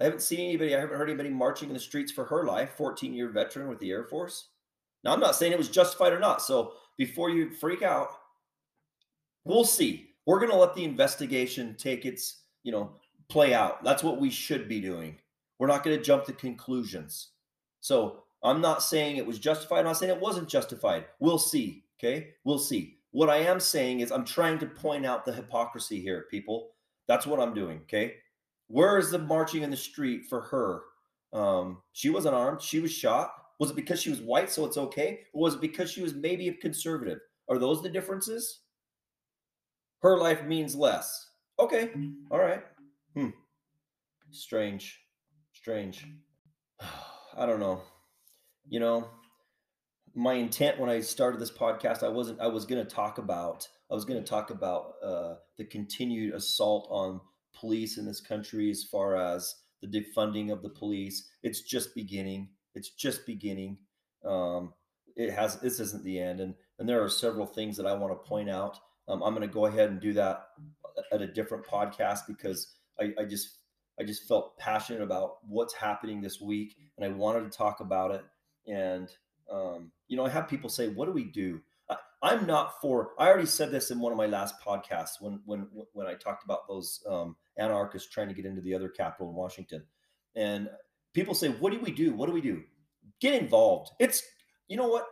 I 0.00 0.04
haven't 0.04 0.22
seen 0.22 0.40
anybody, 0.40 0.74
I 0.74 0.80
haven't 0.80 0.98
heard 0.98 1.08
anybody 1.08 1.30
marching 1.30 1.68
in 1.68 1.74
the 1.74 1.80
streets 1.80 2.10
for 2.10 2.24
her 2.24 2.44
life, 2.44 2.72
14 2.76 3.14
year 3.14 3.28
veteran 3.28 3.68
with 3.68 3.78
the 3.78 3.90
Air 3.90 4.04
Force. 4.04 4.48
Now, 5.04 5.12
I'm 5.12 5.20
not 5.20 5.36
saying 5.36 5.52
it 5.52 5.58
was 5.58 5.68
justified 5.68 6.12
or 6.12 6.18
not. 6.18 6.42
So 6.42 6.72
before 6.96 7.30
you 7.30 7.50
freak 7.50 7.82
out, 7.82 8.08
we'll 9.44 9.64
see. 9.64 10.10
We're 10.26 10.40
going 10.40 10.50
to 10.50 10.56
let 10.56 10.74
the 10.74 10.84
investigation 10.84 11.76
take 11.78 12.06
its, 12.06 12.40
you 12.62 12.72
know, 12.72 12.92
play 13.28 13.54
out. 13.54 13.84
That's 13.84 14.02
what 14.02 14.18
we 14.18 14.30
should 14.30 14.68
be 14.68 14.80
doing. 14.80 15.16
We're 15.58 15.68
not 15.68 15.84
going 15.84 15.96
to 15.96 16.02
jump 16.02 16.24
to 16.24 16.32
conclusions. 16.32 17.28
So 17.80 18.23
I'm 18.44 18.60
not 18.60 18.82
saying 18.82 19.16
it 19.16 19.26
was 19.26 19.38
justified. 19.38 19.80
I'm 19.80 19.86
not 19.86 19.96
saying 19.96 20.14
it 20.14 20.20
wasn't 20.20 20.48
justified. 20.48 21.06
We'll 21.18 21.38
see. 21.38 21.84
Okay. 21.98 22.34
We'll 22.44 22.58
see. 22.58 22.98
What 23.10 23.30
I 23.30 23.38
am 23.38 23.58
saying 23.58 24.00
is 24.00 24.12
I'm 24.12 24.24
trying 24.24 24.58
to 24.58 24.66
point 24.66 25.06
out 25.06 25.24
the 25.24 25.32
hypocrisy 25.32 26.00
here, 26.00 26.26
people. 26.30 26.70
That's 27.08 27.26
what 27.26 27.40
I'm 27.40 27.54
doing. 27.54 27.80
Okay. 27.82 28.14
Where 28.68 28.98
is 28.98 29.10
the 29.10 29.18
marching 29.18 29.62
in 29.62 29.70
the 29.70 29.76
street 29.76 30.26
for 30.28 30.40
her? 30.42 30.82
Um, 31.32 31.78
she 31.92 32.10
wasn't 32.10 32.34
armed. 32.34 32.62
She 32.62 32.80
was 32.80 32.92
shot. 32.92 33.32
Was 33.58 33.70
it 33.70 33.76
because 33.76 34.00
she 34.00 34.10
was 34.10 34.20
white, 34.20 34.50
so 34.50 34.64
it's 34.64 34.76
okay? 34.76 35.20
Or 35.32 35.42
was 35.42 35.54
it 35.54 35.60
because 35.60 35.90
she 35.90 36.02
was 36.02 36.14
maybe 36.14 36.48
a 36.48 36.54
conservative? 36.54 37.20
Are 37.48 37.58
those 37.58 37.82
the 37.82 37.88
differences? 37.88 38.60
her 40.04 40.18
life 40.18 40.44
means 40.44 40.76
less. 40.76 41.30
Okay. 41.58 41.90
All 42.30 42.38
right. 42.38 42.62
Hmm. 43.16 43.30
Strange. 44.30 45.00
Strange. 45.54 46.06
I 47.36 47.46
don't 47.46 47.58
know. 47.58 47.80
You 48.68 48.80
know, 48.80 49.08
my 50.14 50.34
intent 50.34 50.78
when 50.78 50.90
I 50.90 51.00
started 51.00 51.40
this 51.40 51.50
podcast, 51.50 52.02
I 52.02 52.08
wasn't, 52.08 52.40
I 52.40 52.46
was 52.46 52.64
going 52.64 52.84
to 52.84 52.90
talk 52.90 53.18
about, 53.18 53.68
I 53.90 53.94
was 53.94 54.04
going 54.04 54.22
to 54.22 54.28
talk 54.28 54.50
about 54.50 54.94
uh, 55.04 55.34
the 55.58 55.64
continued 55.64 56.34
assault 56.34 56.88
on 56.90 57.20
police 57.54 57.98
in 57.98 58.06
this 58.06 58.20
country 58.20 58.70
as 58.70 58.84
far 58.84 59.16
as 59.16 59.54
the 59.82 59.88
defunding 59.88 60.52
of 60.52 60.62
the 60.62 60.70
police. 60.70 61.28
It's 61.42 61.62
just 61.62 61.94
beginning. 61.94 62.48
It's 62.74 62.90
just 62.90 63.26
beginning. 63.26 63.78
Um, 64.24 64.72
it 65.16 65.30
has, 65.30 65.60
this 65.60 65.80
isn't 65.80 66.04
the 66.04 66.18
end. 66.18 66.40
And, 66.40 66.54
and 66.78 66.88
there 66.88 67.02
are 67.02 67.08
several 67.08 67.46
things 67.46 67.76
that 67.76 67.86
I 67.86 67.94
want 67.94 68.12
to 68.12 68.28
point 68.28 68.50
out 68.50 68.78
um, 69.08 69.22
I'm 69.22 69.34
going 69.34 69.46
to 69.46 69.52
go 69.52 69.66
ahead 69.66 69.90
and 69.90 70.00
do 70.00 70.12
that 70.14 70.48
at 71.12 71.20
a 71.20 71.26
different 71.26 71.66
podcast 71.66 72.20
because 72.26 72.74
I, 73.00 73.12
I 73.18 73.24
just 73.24 73.58
I 74.00 74.02
just 74.02 74.26
felt 74.26 74.58
passionate 74.58 75.02
about 75.02 75.36
what's 75.46 75.74
happening 75.74 76.20
this 76.20 76.40
week, 76.40 76.76
and 76.96 77.04
I 77.04 77.14
wanted 77.14 77.50
to 77.50 77.56
talk 77.56 77.80
about 77.80 78.10
it. 78.10 78.24
And 78.66 79.10
um, 79.50 79.92
you 80.08 80.16
know, 80.16 80.24
I 80.24 80.30
have 80.30 80.48
people 80.48 80.70
say, 80.70 80.88
"What 80.88 81.06
do 81.06 81.12
we 81.12 81.24
do?" 81.24 81.60
I, 82.22 82.32
am 82.32 82.46
not 82.46 82.80
for. 82.80 83.10
I 83.18 83.28
already 83.28 83.46
said 83.46 83.70
this 83.70 83.90
in 83.90 84.00
one 84.00 84.12
of 84.12 84.18
my 84.18 84.26
last 84.26 84.54
podcasts 84.64 85.20
when 85.20 85.40
when 85.44 85.68
when 85.92 86.06
I 86.06 86.14
talked 86.14 86.44
about 86.44 86.66
those 86.68 87.02
um, 87.08 87.36
anarchists 87.58 88.10
trying 88.10 88.28
to 88.28 88.34
get 88.34 88.46
into 88.46 88.62
the 88.62 88.74
other 88.74 88.88
capital 88.88 89.28
in 89.28 89.36
Washington, 89.36 89.84
and 90.34 90.68
people 91.12 91.34
say, 91.34 91.48
"What 91.48 91.72
do 91.72 91.80
we 91.80 91.92
do? 91.92 92.14
What 92.14 92.26
do 92.26 92.32
we 92.32 92.40
do?" 92.40 92.62
Get 93.20 93.40
involved. 93.40 93.90
It's 94.00 94.22
you 94.68 94.76
know 94.76 94.88
what 94.88 95.06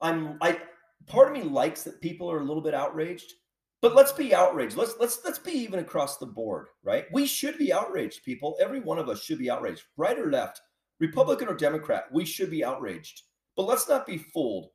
I'm 0.00 0.38
I 0.40 0.60
part 1.06 1.28
of 1.28 1.34
me 1.34 1.48
likes 1.48 1.82
that 1.82 2.00
people 2.00 2.30
are 2.30 2.38
a 2.38 2.44
little 2.44 2.62
bit 2.62 2.74
outraged, 2.74 3.32
but 3.80 3.94
let's 3.94 4.12
be 4.12 4.34
outraged. 4.34 4.76
Let's 4.76 4.94
let's 5.00 5.20
let's 5.24 5.38
be 5.38 5.52
even 5.52 5.80
across 5.80 6.18
the 6.18 6.26
board, 6.26 6.68
right? 6.84 7.06
We 7.12 7.26
should 7.26 7.58
be 7.58 7.72
outraged, 7.72 8.24
people. 8.24 8.56
Every 8.60 8.80
one 8.80 8.98
of 8.98 9.08
us 9.08 9.22
should 9.22 9.38
be 9.38 9.50
outraged, 9.50 9.82
right 9.96 10.18
or 10.18 10.30
left, 10.30 10.60
Republican 11.02 11.48
or 11.48 11.54
Democrat. 11.54 12.04
We 12.12 12.24
should 12.24 12.48
be 12.48 12.64
outraged. 12.64 13.22
But 13.56 13.64
let's 13.64 13.88
not 13.88 14.06
be 14.06 14.18
fooled, 14.18 14.68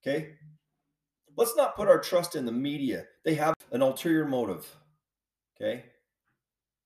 okay? 0.00 0.34
Let's 1.36 1.56
not 1.56 1.74
put 1.74 1.88
our 1.88 1.98
trust 1.98 2.36
in 2.36 2.46
the 2.46 2.52
media. 2.52 3.04
They 3.24 3.34
have 3.34 3.54
an 3.72 3.82
ulterior 3.82 4.24
motive, 4.24 4.64
okay? 5.56 5.84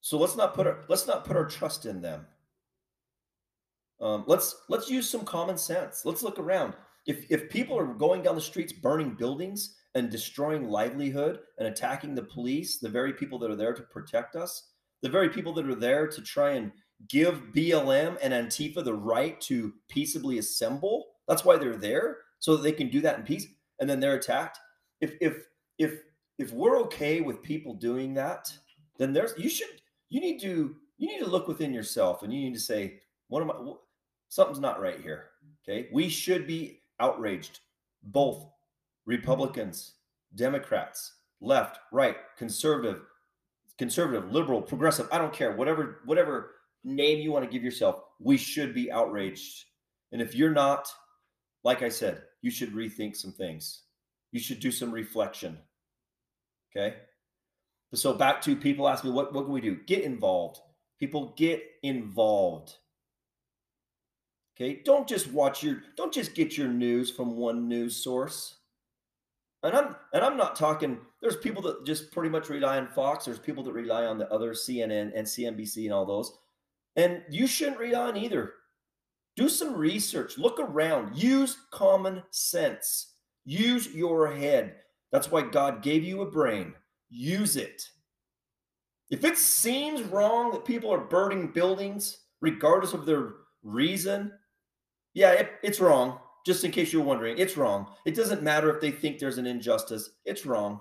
So 0.01 0.19
let's 0.19 0.35
not 0.35 0.55
put 0.55 0.67
our 0.67 0.85
let's 0.89 1.07
not 1.07 1.27
put 1.27 1.37
our 1.37 1.45
trust 1.45 1.85
in 1.85 2.01
them. 2.01 2.27
Um, 4.01 4.25
let's 4.27 4.65
let's 4.69 4.89
use 4.89 5.09
some 5.09 5.25
common 5.25 5.59
sense. 5.59 6.05
Let's 6.05 6.23
look 6.23 6.39
around. 6.39 6.73
If 7.07 7.31
if 7.31 7.51
people 7.51 7.79
are 7.79 7.87
going 7.87 8.23
down 8.23 8.35
the 8.35 8.41
streets 8.41 8.73
burning 8.73 9.11
buildings 9.15 9.77
and 9.95 10.11
destroying 10.11 10.71
livelihood 10.71 11.41
and 11.59 11.69
attacking 11.69 12.15
the 12.15 12.23
police, 12.23 12.79
the 12.79 12.89
very 12.89 13.13
people 13.13 13.39
that 13.41 13.51
are 13.51 13.57
there 13.57 13.75
to 13.75 13.83
protect 13.83 14.37
us, 14.37 14.71
the 15.03 15.09
very 15.09 15.29
people 15.29 15.53
that 15.55 15.69
are 15.69 15.75
there 15.75 16.07
to 16.09 16.23
try 16.23 16.53
and 16.53 16.73
give 17.09 17.53
BLM 17.55 18.17
and 18.23 18.33
Antifa 18.33 18.85
the 18.85 18.95
right 18.95 19.41
to 19.43 19.73
peaceably 19.89 20.39
assemble. 20.39 21.07
That's 21.29 21.45
why 21.45 21.57
they're 21.57 21.77
there, 21.77 22.19
so 22.39 22.57
that 22.57 22.63
they 22.63 22.73
can 22.73 22.89
do 22.89 23.01
that 23.03 23.19
in 23.19 23.25
peace. 23.25 23.47
And 23.81 23.89
then 23.89 24.01
they're 24.01 24.17
attacked. 24.17 24.59
If 25.01 25.15
if 25.21 25.47
if 25.79 26.01
if 26.39 26.53
we're 26.53 26.79
okay 26.83 27.21
with 27.21 27.43
people 27.43 27.75
doing 27.75 28.15
that, 28.15 28.53
then 28.99 29.13
there's 29.13 29.35
you 29.37 29.49
should 29.49 29.69
you 30.09 30.21
need 30.21 30.41
to 30.41 30.77
you 30.99 31.09
need 31.09 31.19
to 31.19 31.31
look 31.31 31.49
within 31.49 31.75
yourself 31.75 32.23
and 32.23 32.33
you 32.33 32.41
need 32.41 32.55
to 32.55 32.61
say, 32.61 33.01
what 33.29 33.43
am 33.43 33.51
I 33.51 33.73
something's 34.29 34.61
not 34.61 34.81
right 34.81 35.01
here. 35.01 35.31
Okay. 35.69 35.89
We 35.93 36.09
should 36.09 36.47
be 36.47 36.81
outraged, 37.01 37.61
both 38.03 38.47
Republicans, 39.05 39.95
Democrats, 40.35 41.15
left, 41.41 41.79
right, 41.93 42.17
conservative, 42.37 43.03
conservative, 43.79 44.33
liberal, 44.33 44.63
progressive. 44.63 45.09
I 45.13 45.19
don't 45.19 45.33
care. 45.33 45.53
Whatever, 45.57 46.01
whatever 46.05 46.56
name 46.87 47.21
you 47.21 47.33
want 47.33 47.45
to 47.45 47.51
give 47.51 47.65
yourself, 47.65 48.01
we 48.21 48.37
should 48.37 48.75
be 48.75 48.91
outraged. 48.91 49.65
And 50.13 50.23
if 50.23 50.35
you're 50.35 50.53
not, 50.53 50.89
like 51.65 51.83
I 51.83 51.89
said, 51.89 52.23
you 52.43 52.51
should 52.51 52.73
rethink 52.73 53.17
some 53.17 53.33
things. 53.33 53.83
You 54.33 54.41
should 54.41 54.61
do 54.61 54.71
some 54.71 54.93
reflection. 54.93 55.59
Okay. 56.75 56.97
So 57.95 58.15
back 58.15 58.41
to 58.43 58.57
people 58.57 58.89
ask 58.89 59.05
me, 59.05 59.11
what, 59.11 59.33
what 59.33 59.45
can 59.45 59.53
we 59.53 59.61
do? 59.61 59.79
Get 59.87 60.05
involved. 60.05 60.61
People 60.99 61.35
get 61.37 61.63
involved. 61.83 62.75
Okay, 64.57 64.81
don't 64.87 65.07
just 65.07 65.31
watch 65.33 65.63
your 65.63 65.83
don't 65.99 66.15
just 66.15 66.35
get 66.35 66.57
your 66.57 66.69
news 66.69 67.11
from 67.11 67.37
one 67.37 67.69
news 67.69 68.03
source. 68.03 68.57
And 69.63 69.77
I'm 69.77 69.97
and 70.15 70.25
I'm 70.25 70.39
not 70.39 70.57
talking 70.57 70.99
there's 71.21 71.37
people 71.37 71.61
that 71.63 71.85
just 71.85 72.11
pretty 72.11 72.31
much 72.31 72.49
rely 72.49 72.79
on 72.79 72.89
Fox, 72.89 73.27
there's 73.27 73.39
people 73.39 73.63
that 73.65 73.73
rely 73.75 74.07
on 74.07 74.17
the 74.17 74.31
other 74.33 74.53
CNN 74.53 75.13
and 75.15 75.27
CNBC 75.27 75.85
and 75.85 75.93
all 75.93 76.07
those. 76.07 76.33
And 76.97 77.23
you 77.31 77.47
shouldn't 77.47 77.79
read 77.79 77.95
on 77.95 78.17
either. 78.17 78.53
Do 79.37 79.49
some 79.51 79.75
research, 79.75 80.39
look 80.39 80.59
around, 80.59 81.17
use 81.17 81.59
common 81.71 82.23
sense. 82.31 83.13
Use 83.45 83.95
your 83.95 84.35
head. 84.35 84.77
That's 85.13 85.31
why 85.31 85.43
God 85.43 85.83
gave 85.83 86.03
you 86.03 86.23
a 86.23 86.31
brain. 86.31 86.75
Use 87.11 87.57
it. 87.57 87.83
If 89.11 89.25
it 89.25 89.39
seems 89.39 90.03
wrong 90.03 90.51
that 90.53 90.65
people 90.65 90.91
are 90.91 90.99
burning 90.99 91.49
buildings 91.49 92.19
regardless 92.41 92.93
of 92.93 93.07
their 93.07 93.35
reason, 93.63 94.33
yeah, 95.15 95.33
it, 95.33 95.51
it's 95.63 95.81
wrong. 95.81 96.19
Just 96.45 96.65
in 96.65 96.71
case 96.71 96.93
you're 96.93 97.03
wondering, 97.03 97.39
it's 97.39 97.57
wrong. 97.57 97.89
It 98.05 98.15
doesn't 98.15 98.43
matter 98.43 98.75
if 98.75 98.81
they 98.81 98.91
think 98.91 99.19
there's 99.19 99.39
an 99.39 99.47
injustice, 99.47 100.11
it's 100.25 100.47
wrong. 100.47 100.81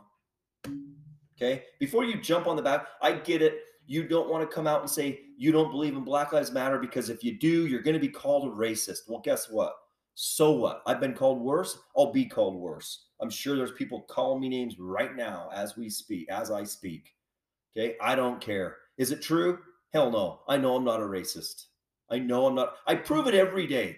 Okay. 1.36 1.64
Before 1.80 2.04
you 2.04 2.20
jump 2.22 2.48
on 2.48 2.56
the 2.56 2.62
back, 2.62 2.88
I 3.02 3.14
get 3.14 3.42
it. 3.42 3.60
You 3.88 4.08
don't 4.08 4.30
want 4.30 4.48
to 4.48 4.54
come 4.54 4.68
out 4.68 4.82
and 4.82 4.90
say 4.90 5.22
you 5.38 5.52
don't 5.52 5.72
believe 5.72 5.96
in 5.96 6.04
Black 6.04 6.34
Lives 6.34 6.52
Matter 6.52 6.80
because 6.80 7.10
if 7.10 7.24
you 7.24 7.38
do, 7.38 7.68
you're 7.68 7.82
going 7.82 7.94
to 7.94 8.00
be 8.00 8.10
called 8.10 8.48
a 8.48 8.56
racist. 8.56 9.00
Well, 9.08 9.22
guess 9.24 9.50
what? 9.50 9.74
So 10.16 10.52
what? 10.52 10.82
I've 10.86 11.02
been 11.02 11.14
called 11.14 11.42
worse. 11.42 11.78
I'll 11.98 12.12
be 12.12 12.26
called 12.26 12.56
worse. 12.56 13.08
I'm 13.22 13.30
sure 13.30 13.56
there's 13.56 13.72
people 13.74 14.02
calling 14.10 14.42
me 14.42 14.50
names 14.50 14.80
right 14.80 15.16
now 15.16 15.50
as 15.54 15.78
we 15.78 15.90
speak, 15.90 16.30
as 16.30 16.52
I 16.52 16.64
speak. 16.64 17.14
Okay. 17.78 17.96
I 18.02 18.16
don't 18.16 18.40
care. 18.42 18.78
Is 18.98 19.12
it 19.12 19.22
true? 19.22 19.60
Hell 19.94 20.10
no. 20.12 20.42
I 20.48 20.58
know 20.58 20.76
I'm 20.76 20.86
not 20.86 21.02
a 21.02 21.06
racist. 21.06 21.66
I 22.10 22.20
know 22.20 22.48
I'm 22.48 22.56
not. 22.56 22.76
I 22.88 22.96
prove 22.96 23.28
it 23.28 23.34
every 23.34 23.68
day. 23.68 23.98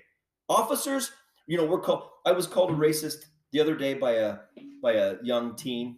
Officers, 0.50 1.12
you 1.45 1.58
know, 1.58 1.65
we're 1.65 1.82
called. 1.82 2.10
I 2.26 2.32
was 2.32 2.47
called 2.47 2.71
a 2.71 2.73
racist 2.73 3.26
the 3.52 3.60
other 3.60 3.76
day 3.76 3.93
by 3.93 4.13
a 4.13 4.38
by 4.82 4.93
a 4.93 5.15
young 5.23 5.56
teen. 5.56 5.97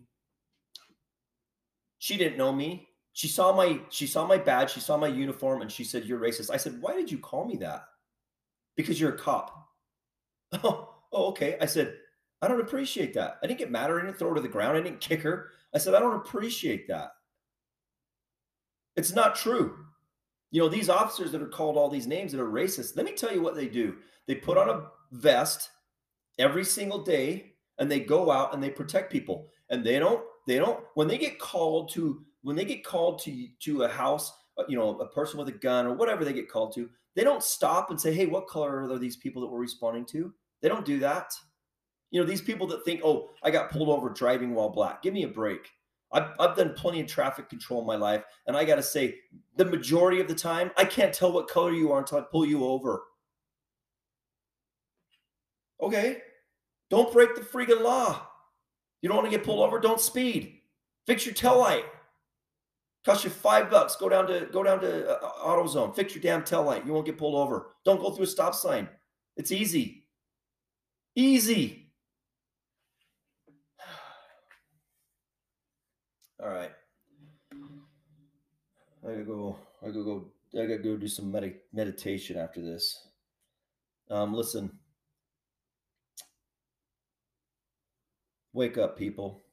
She 1.99 2.17
didn't 2.17 2.37
know 2.37 2.51
me. 2.51 2.88
She 3.13 3.27
saw 3.27 3.55
my 3.55 3.81
she 3.89 4.07
saw 4.07 4.25
my 4.25 4.37
badge, 4.37 4.71
she 4.71 4.79
saw 4.79 4.97
my 4.97 5.07
uniform, 5.07 5.61
and 5.61 5.71
she 5.71 5.83
said, 5.83 6.05
"You're 6.05 6.19
racist." 6.19 6.51
I 6.51 6.57
said, 6.57 6.81
"Why 6.81 6.93
did 6.95 7.11
you 7.11 7.17
call 7.17 7.45
me 7.45 7.57
that?" 7.57 7.85
Because 8.75 8.99
you're 8.99 9.15
a 9.15 9.17
cop. 9.17 9.55
Oh, 10.63 10.95
oh, 11.11 11.27
okay. 11.27 11.57
I 11.61 11.67
said, 11.67 11.95
I 12.41 12.47
don't 12.47 12.61
appreciate 12.61 13.13
that. 13.15 13.37
I 13.43 13.47
didn't 13.47 13.59
get 13.59 13.71
mad 13.71 13.89
or 13.89 13.99
I 13.99 14.05
didn't 14.05 14.17
throw 14.17 14.29
her 14.29 14.35
to 14.35 14.41
the 14.41 14.47
ground. 14.47 14.77
I 14.77 14.81
didn't 14.81 15.01
kick 15.01 15.21
her. 15.21 15.49
I 15.73 15.77
said, 15.77 15.93
I 15.93 15.99
don't 15.99 16.15
appreciate 16.15 16.87
that. 16.87 17.11
It's 18.95 19.13
not 19.13 19.35
true. 19.35 19.85
You 20.51 20.61
know, 20.61 20.69
these 20.69 20.89
officers 20.89 21.31
that 21.31 21.41
are 21.41 21.47
called 21.47 21.77
all 21.77 21.89
these 21.89 22.07
names 22.07 22.31
that 22.31 22.41
are 22.41 22.49
racist, 22.49 22.95
let 22.95 23.05
me 23.05 23.11
tell 23.13 23.33
you 23.33 23.41
what 23.41 23.55
they 23.55 23.67
do. 23.67 23.97
They 24.25 24.35
put 24.35 24.57
on 24.57 24.69
a 24.69 24.87
vest 25.11 25.69
every 26.37 26.63
single 26.63 27.03
day 27.03 27.53
and 27.77 27.91
they 27.91 27.99
go 27.99 28.31
out 28.31 28.53
and 28.53 28.63
they 28.63 28.69
protect 28.69 29.11
people. 29.11 29.49
And 29.69 29.83
they 29.83 29.99
don't, 29.99 30.23
they 30.47 30.57
don't, 30.57 30.83
when 30.95 31.07
they 31.07 31.17
get 31.17 31.39
called 31.39 31.91
to, 31.91 32.23
when 32.43 32.55
they 32.55 32.65
get 32.65 32.83
called 32.83 33.19
to, 33.23 33.47
to 33.61 33.83
a 33.83 33.89
house, 33.89 34.31
uh, 34.57 34.63
you 34.67 34.77
know, 34.77 34.99
a 34.99 35.07
person 35.07 35.39
with 35.39 35.47
a 35.49 35.53
gun 35.53 35.85
or 35.85 35.93
whatever 35.93 36.23
they 36.23 36.33
get 36.33 36.49
called 36.49 36.73
to, 36.75 36.89
they 37.15 37.23
don't 37.23 37.43
stop 37.43 37.89
and 37.89 37.99
say, 37.99 38.13
Hey, 38.13 38.25
what 38.25 38.47
color 38.47 38.89
are 38.89 38.99
these 38.99 39.17
people 39.17 39.41
that 39.41 39.47
we're 39.47 39.59
responding 39.59 40.05
to? 40.07 40.33
They 40.61 40.69
don't 40.69 40.85
do 40.85 40.99
that. 40.99 41.33
You 42.11 42.21
know, 42.21 42.27
these 42.27 42.41
people 42.41 42.67
that 42.67 42.85
think, 42.85 43.01
Oh, 43.03 43.29
I 43.43 43.51
got 43.51 43.71
pulled 43.71 43.89
over 43.89 44.09
driving 44.09 44.53
while 44.53 44.69
black. 44.69 45.01
Give 45.01 45.13
me 45.13 45.23
a 45.23 45.27
break. 45.27 45.69
I've, 46.11 46.31
I've 46.39 46.55
done 46.55 46.73
plenty 46.73 47.01
of 47.01 47.07
traffic 47.07 47.49
control 47.49 47.81
in 47.81 47.87
my 47.87 47.95
life. 47.95 48.23
And 48.47 48.57
I 48.57 48.65
got 48.65 48.75
to 48.75 48.83
say, 48.83 49.15
the 49.57 49.65
majority 49.65 50.19
of 50.19 50.27
the 50.27 50.35
time, 50.35 50.71
I 50.75 50.85
can't 50.85 51.13
tell 51.13 51.31
what 51.31 51.47
color 51.47 51.71
you 51.71 51.91
are 51.91 51.99
until 51.99 52.17
I 52.17 52.21
pull 52.21 52.45
you 52.45 52.65
over. 52.65 53.03
Okay. 55.81 56.17
Don't 56.89 57.13
break 57.13 57.35
the 57.35 57.41
freaking 57.41 57.81
law. 57.81 58.27
You 59.01 59.09
don't 59.09 59.17
want 59.17 59.29
to 59.29 59.37
get 59.37 59.45
pulled 59.45 59.59
over? 59.59 59.79
Don't 59.79 60.01
speed. 60.01 60.59
Fix 61.05 61.25
your 61.25 61.35
tail 61.35 61.59
light. 61.59 61.85
Cost 63.09 63.23
you 63.23 63.31
five 63.31 63.71
bucks. 63.71 63.95
Go 63.95 64.07
down 64.07 64.27
to 64.27 64.47
go 64.51 64.61
down 64.61 64.79
to 64.81 65.09
uh, 65.09 65.31
AutoZone. 65.43 65.95
Fix 65.95 66.13
your 66.13 66.21
damn 66.21 66.43
tail 66.43 66.61
light. 66.61 66.85
You 66.85 66.93
won't 66.93 67.07
get 67.07 67.17
pulled 67.17 67.33
over. 67.33 67.71
Don't 67.83 67.99
go 67.99 68.11
through 68.11 68.25
a 68.25 68.27
stop 68.27 68.53
sign. 68.53 68.87
It's 69.35 69.51
easy. 69.51 70.05
Easy. 71.15 71.91
All 76.39 76.49
right. 76.49 76.69
I 79.03 79.07
gotta 79.07 79.23
go. 79.23 79.57
I 79.81 79.87
gotta 79.87 80.03
go. 80.03 80.25
I 80.53 80.67
gotta 80.67 80.77
go 80.77 80.95
do 80.95 81.07
some 81.07 81.31
med- 81.31 81.61
meditation 81.73 82.37
after 82.37 82.61
this. 82.61 83.07
Um, 84.11 84.35
listen. 84.35 84.69
Wake 88.53 88.77
up, 88.77 88.99
people. 88.99 89.45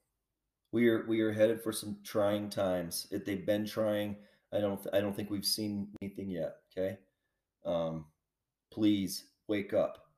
We 0.77 0.89
are 0.89 1.07
we 1.09 1.23
are 1.23 1.33
headed 1.33 1.62
for 1.62 1.73
some 1.73 1.97
trying 2.05 2.51
times. 2.51 3.07
If 3.11 3.25
they've 3.25 3.47
been 3.47 3.65
trying, 3.65 4.15
I 4.53 4.61
don't 4.61 4.79
I 4.93 5.01
don't 5.01 5.17
think 5.17 5.31
we've 5.31 5.43
seen 5.43 5.89
anything 6.03 6.29
yet. 6.29 6.57
Okay. 6.71 6.99
Um, 7.65 8.05
please 8.71 9.25
wake 9.49 9.73
up. 9.73 10.11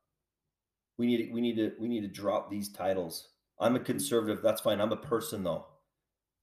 We 0.97 1.07
need 1.07 1.31
we 1.31 1.39
need 1.39 1.55
to 1.55 1.71
we 1.79 1.87
need 1.87 2.01
to 2.01 2.09
drop 2.09 2.51
these 2.51 2.67
titles. 2.67 3.29
I'm 3.57 3.77
a 3.77 3.79
conservative. 3.79 4.41
That's 4.43 4.59
fine. 4.59 4.81
I'm 4.81 4.91
a 4.91 4.97
person 4.97 5.45
though. 5.45 5.65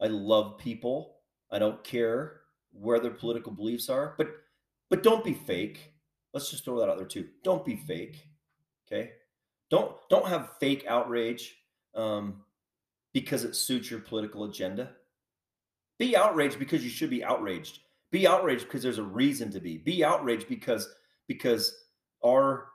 I 0.01 0.07
love 0.07 0.57
people. 0.57 1.17
I 1.51 1.59
don't 1.59 1.85
care 1.85 2.41
where 2.73 2.99
their 2.99 3.11
political 3.11 3.53
beliefs 3.53 3.91
are, 3.91 4.15
but 4.17 4.29
but 4.89 5.03
don't 5.03 5.27
be 5.27 5.35
fake. 5.35 5.93
Let's 6.33 6.51
just 6.51 6.65
throw 6.65 6.79
that 6.79 6.89
out 6.89 6.97
there 6.97 7.07
too. 7.07 7.29
Don't 7.45 7.67
be 7.67 7.77
fake. 7.77 8.27
Okay. 8.91 9.11
Don't 9.69 9.95
don't 10.09 10.27
have 10.27 10.55
fake 10.59 10.87
outrage 10.89 11.55
um, 11.95 12.45
because 13.17 13.45
it 13.45 13.57
suits 13.57 13.91
your 13.91 14.01
political 14.01 14.45
agenda. 14.45 14.91
Be 15.99 16.15
outraged 16.15 16.59
because 16.59 16.85
you 16.85 16.91
should 16.91 17.09
be 17.09 17.25
outraged. 17.25 17.79
Be 18.13 18.27
outraged 18.27 18.65
because 18.65 18.83
there's 18.83 18.99
a 18.99 19.03
reason 19.03 19.51
to 19.53 19.59
be. 19.59 19.79
Be 19.79 20.05
outraged 20.05 20.49
because 20.51 20.87
because 21.27 21.75
our 22.23 22.69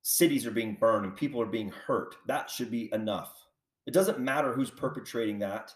cities 0.00 0.46
are 0.46 0.52
being 0.52 0.78
burned 0.80 1.04
and 1.04 1.14
people 1.14 1.38
are 1.38 1.44
being 1.44 1.68
hurt. 1.68 2.16
That 2.26 2.48
should 2.48 2.70
be 2.70 2.88
enough. 2.94 3.44
It 3.86 3.92
doesn't 3.92 4.18
matter 4.18 4.54
who's 4.54 4.70
perpetrating 4.70 5.38
that. 5.40 5.70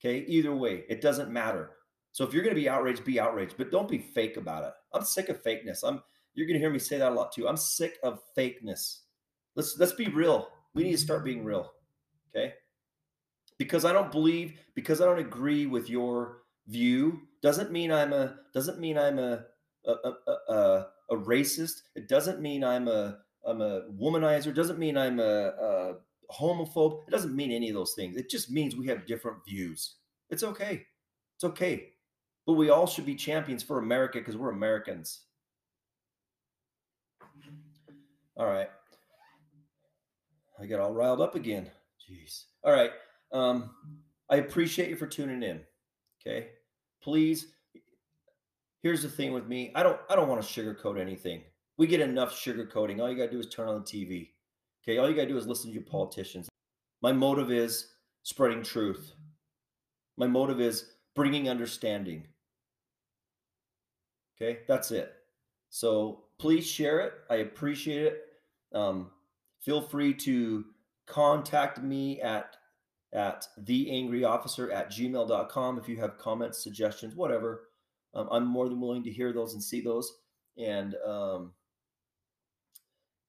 Okay. 0.00 0.24
Either 0.26 0.56
way, 0.56 0.82
it 0.88 1.00
doesn't 1.00 1.30
matter. 1.30 1.70
So 2.10 2.24
if 2.24 2.34
you're 2.34 2.42
going 2.42 2.56
to 2.56 2.60
be 2.60 2.68
outraged, 2.68 3.04
be 3.04 3.20
outraged, 3.20 3.54
but 3.56 3.70
don't 3.70 3.88
be 3.88 3.98
fake 3.98 4.38
about 4.38 4.64
it. 4.64 4.72
I'm 4.92 5.04
sick 5.04 5.28
of 5.28 5.40
fakeness. 5.40 5.84
I'm 5.84 6.02
you're 6.34 6.48
going 6.48 6.58
to 6.58 6.60
hear 6.60 6.72
me 6.72 6.80
say 6.80 6.98
that 6.98 7.12
a 7.12 7.14
lot 7.14 7.30
too. 7.30 7.46
I'm 7.46 7.56
sick 7.56 7.98
of 8.02 8.18
fakeness. 8.36 9.02
Let's 9.54 9.78
let's 9.78 9.92
be 9.92 10.08
real. 10.08 10.48
We 10.74 10.82
need 10.82 10.92
to 10.92 10.98
start 10.98 11.24
being 11.24 11.44
real. 11.44 11.70
Okay. 12.34 12.54
Because 13.58 13.84
I 13.84 13.92
don't 13.92 14.12
believe, 14.12 14.54
because 14.74 15.00
I 15.00 15.06
don't 15.06 15.18
agree 15.18 15.66
with 15.66 15.88
your 15.88 16.42
view, 16.66 17.22
doesn't 17.42 17.72
mean 17.72 17.90
I'm 17.92 18.12
a 18.12 18.36
doesn't 18.52 18.80
mean 18.80 18.98
I'm 18.98 19.18
a 19.18 19.44
a, 19.86 19.92
a, 19.92 20.52
a, 20.52 20.86
a 21.10 21.16
racist. 21.16 21.82
It 21.94 22.08
doesn't 22.08 22.40
mean 22.40 22.64
I'm 22.64 22.88
a 22.88 23.18
I'm 23.46 23.60
a 23.60 23.82
womanizer. 24.00 24.48
It 24.48 24.54
doesn't 24.54 24.78
mean 24.78 24.98
I'm 24.98 25.20
a, 25.20 25.22
a 25.48 25.94
homophobe. 26.32 27.06
It 27.06 27.10
doesn't 27.10 27.34
mean 27.34 27.52
any 27.52 27.68
of 27.68 27.74
those 27.74 27.94
things. 27.94 28.16
It 28.16 28.28
just 28.28 28.50
means 28.50 28.76
we 28.76 28.88
have 28.88 29.06
different 29.06 29.38
views. 29.46 29.94
It's 30.28 30.42
okay. 30.42 30.84
It's 31.36 31.44
okay. 31.44 31.90
But 32.46 32.54
we 32.54 32.70
all 32.70 32.86
should 32.86 33.06
be 33.06 33.14
champions 33.14 33.62
for 33.62 33.78
America 33.78 34.18
because 34.18 34.36
we're 34.36 34.50
Americans. 34.50 35.20
All 38.36 38.46
right. 38.46 38.68
I 40.60 40.66
got 40.66 40.80
all 40.80 40.92
riled 40.92 41.20
up 41.20 41.34
again. 41.34 41.70
Jeez. 42.00 42.44
All 42.64 42.72
right. 42.72 42.90
Um, 43.32 43.70
I 44.30 44.36
appreciate 44.36 44.90
you 44.90 44.96
for 44.96 45.06
tuning 45.06 45.42
in. 45.42 45.60
Okay. 46.20 46.48
Please. 47.02 47.48
Here's 48.82 49.02
the 49.02 49.08
thing 49.08 49.32
with 49.32 49.46
me. 49.46 49.72
I 49.74 49.82
don't 49.82 49.98
I 50.08 50.16
don't 50.16 50.28
want 50.28 50.42
to 50.42 50.48
sugarcoat 50.48 51.00
anything. 51.00 51.42
We 51.78 51.86
get 51.86 52.00
enough 52.00 52.32
sugarcoating. 52.32 53.00
All 53.00 53.10
you 53.10 53.16
gotta 53.16 53.30
do 53.30 53.40
is 53.40 53.48
turn 53.48 53.68
on 53.68 53.76
the 53.76 53.80
TV. 53.80 54.30
Okay. 54.82 54.98
All 54.98 55.08
you 55.08 55.16
gotta 55.16 55.28
do 55.28 55.36
is 55.36 55.46
listen 55.46 55.70
to 55.70 55.74
your 55.74 55.84
politicians. 55.84 56.48
My 57.02 57.12
motive 57.12 57.50
is 57.50 57.88
spreading 58.22 58.62
truth. 58.62 59.12
My 60.16 60.26
motive 60.26 60.60
is 60.60 60.86
bringing 61.14 61.48
understanding. 61.48 62.26
Okay, 64.36 64.60
that's 64.68 64.90
it. 64.90 65.12
So 65.70 66.24
please 66.38 66.66
share 66.66 67.00
it. 67.00 67.12
I 67.30 67.36
appreciate 67.36 68.02
it. 68.02 68.22
Um, 68.74 69.10
feel 69.60 69.80
free 69.80 70.12
to 70.14 70.64
contact 71.06 71.82
me 71.82 72.20
at 72.20 72.56
at 73.12 73.46
theangryofficer 73.62 74.74
at 74.74 74.90
gmail.com 74.90 75.78
if 75.78 75.88
you 75.88 75.96
have 75.96 76.18
comments, 76.18 76.62
suggestions, 76.62 77.14
whatever. 77.14 77.68
Um, 78.14 78.28
I'm 78.30 78.46
more 78.46 78.68
than 78.68 78.80
willing 78.80 79.04
to 79.04 79.10
hear 79.10 79.32
those 79.32 79.54
and 79.54 79.62
see 79.62 79.80
those. 79.80 80.12
And 80.58 80.94
um, 81.06 81.52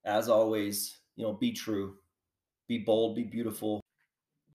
as 0.06 0.30
always, 0.30 0.98
you 1.16 1.24
know, 1.26 1.34
be 1.34 1.52
true, 1.52 1.96
be 2.68 2.80
bold, 2.80 3.16
be 3.16 3.24
beautiful, 3.24 3.82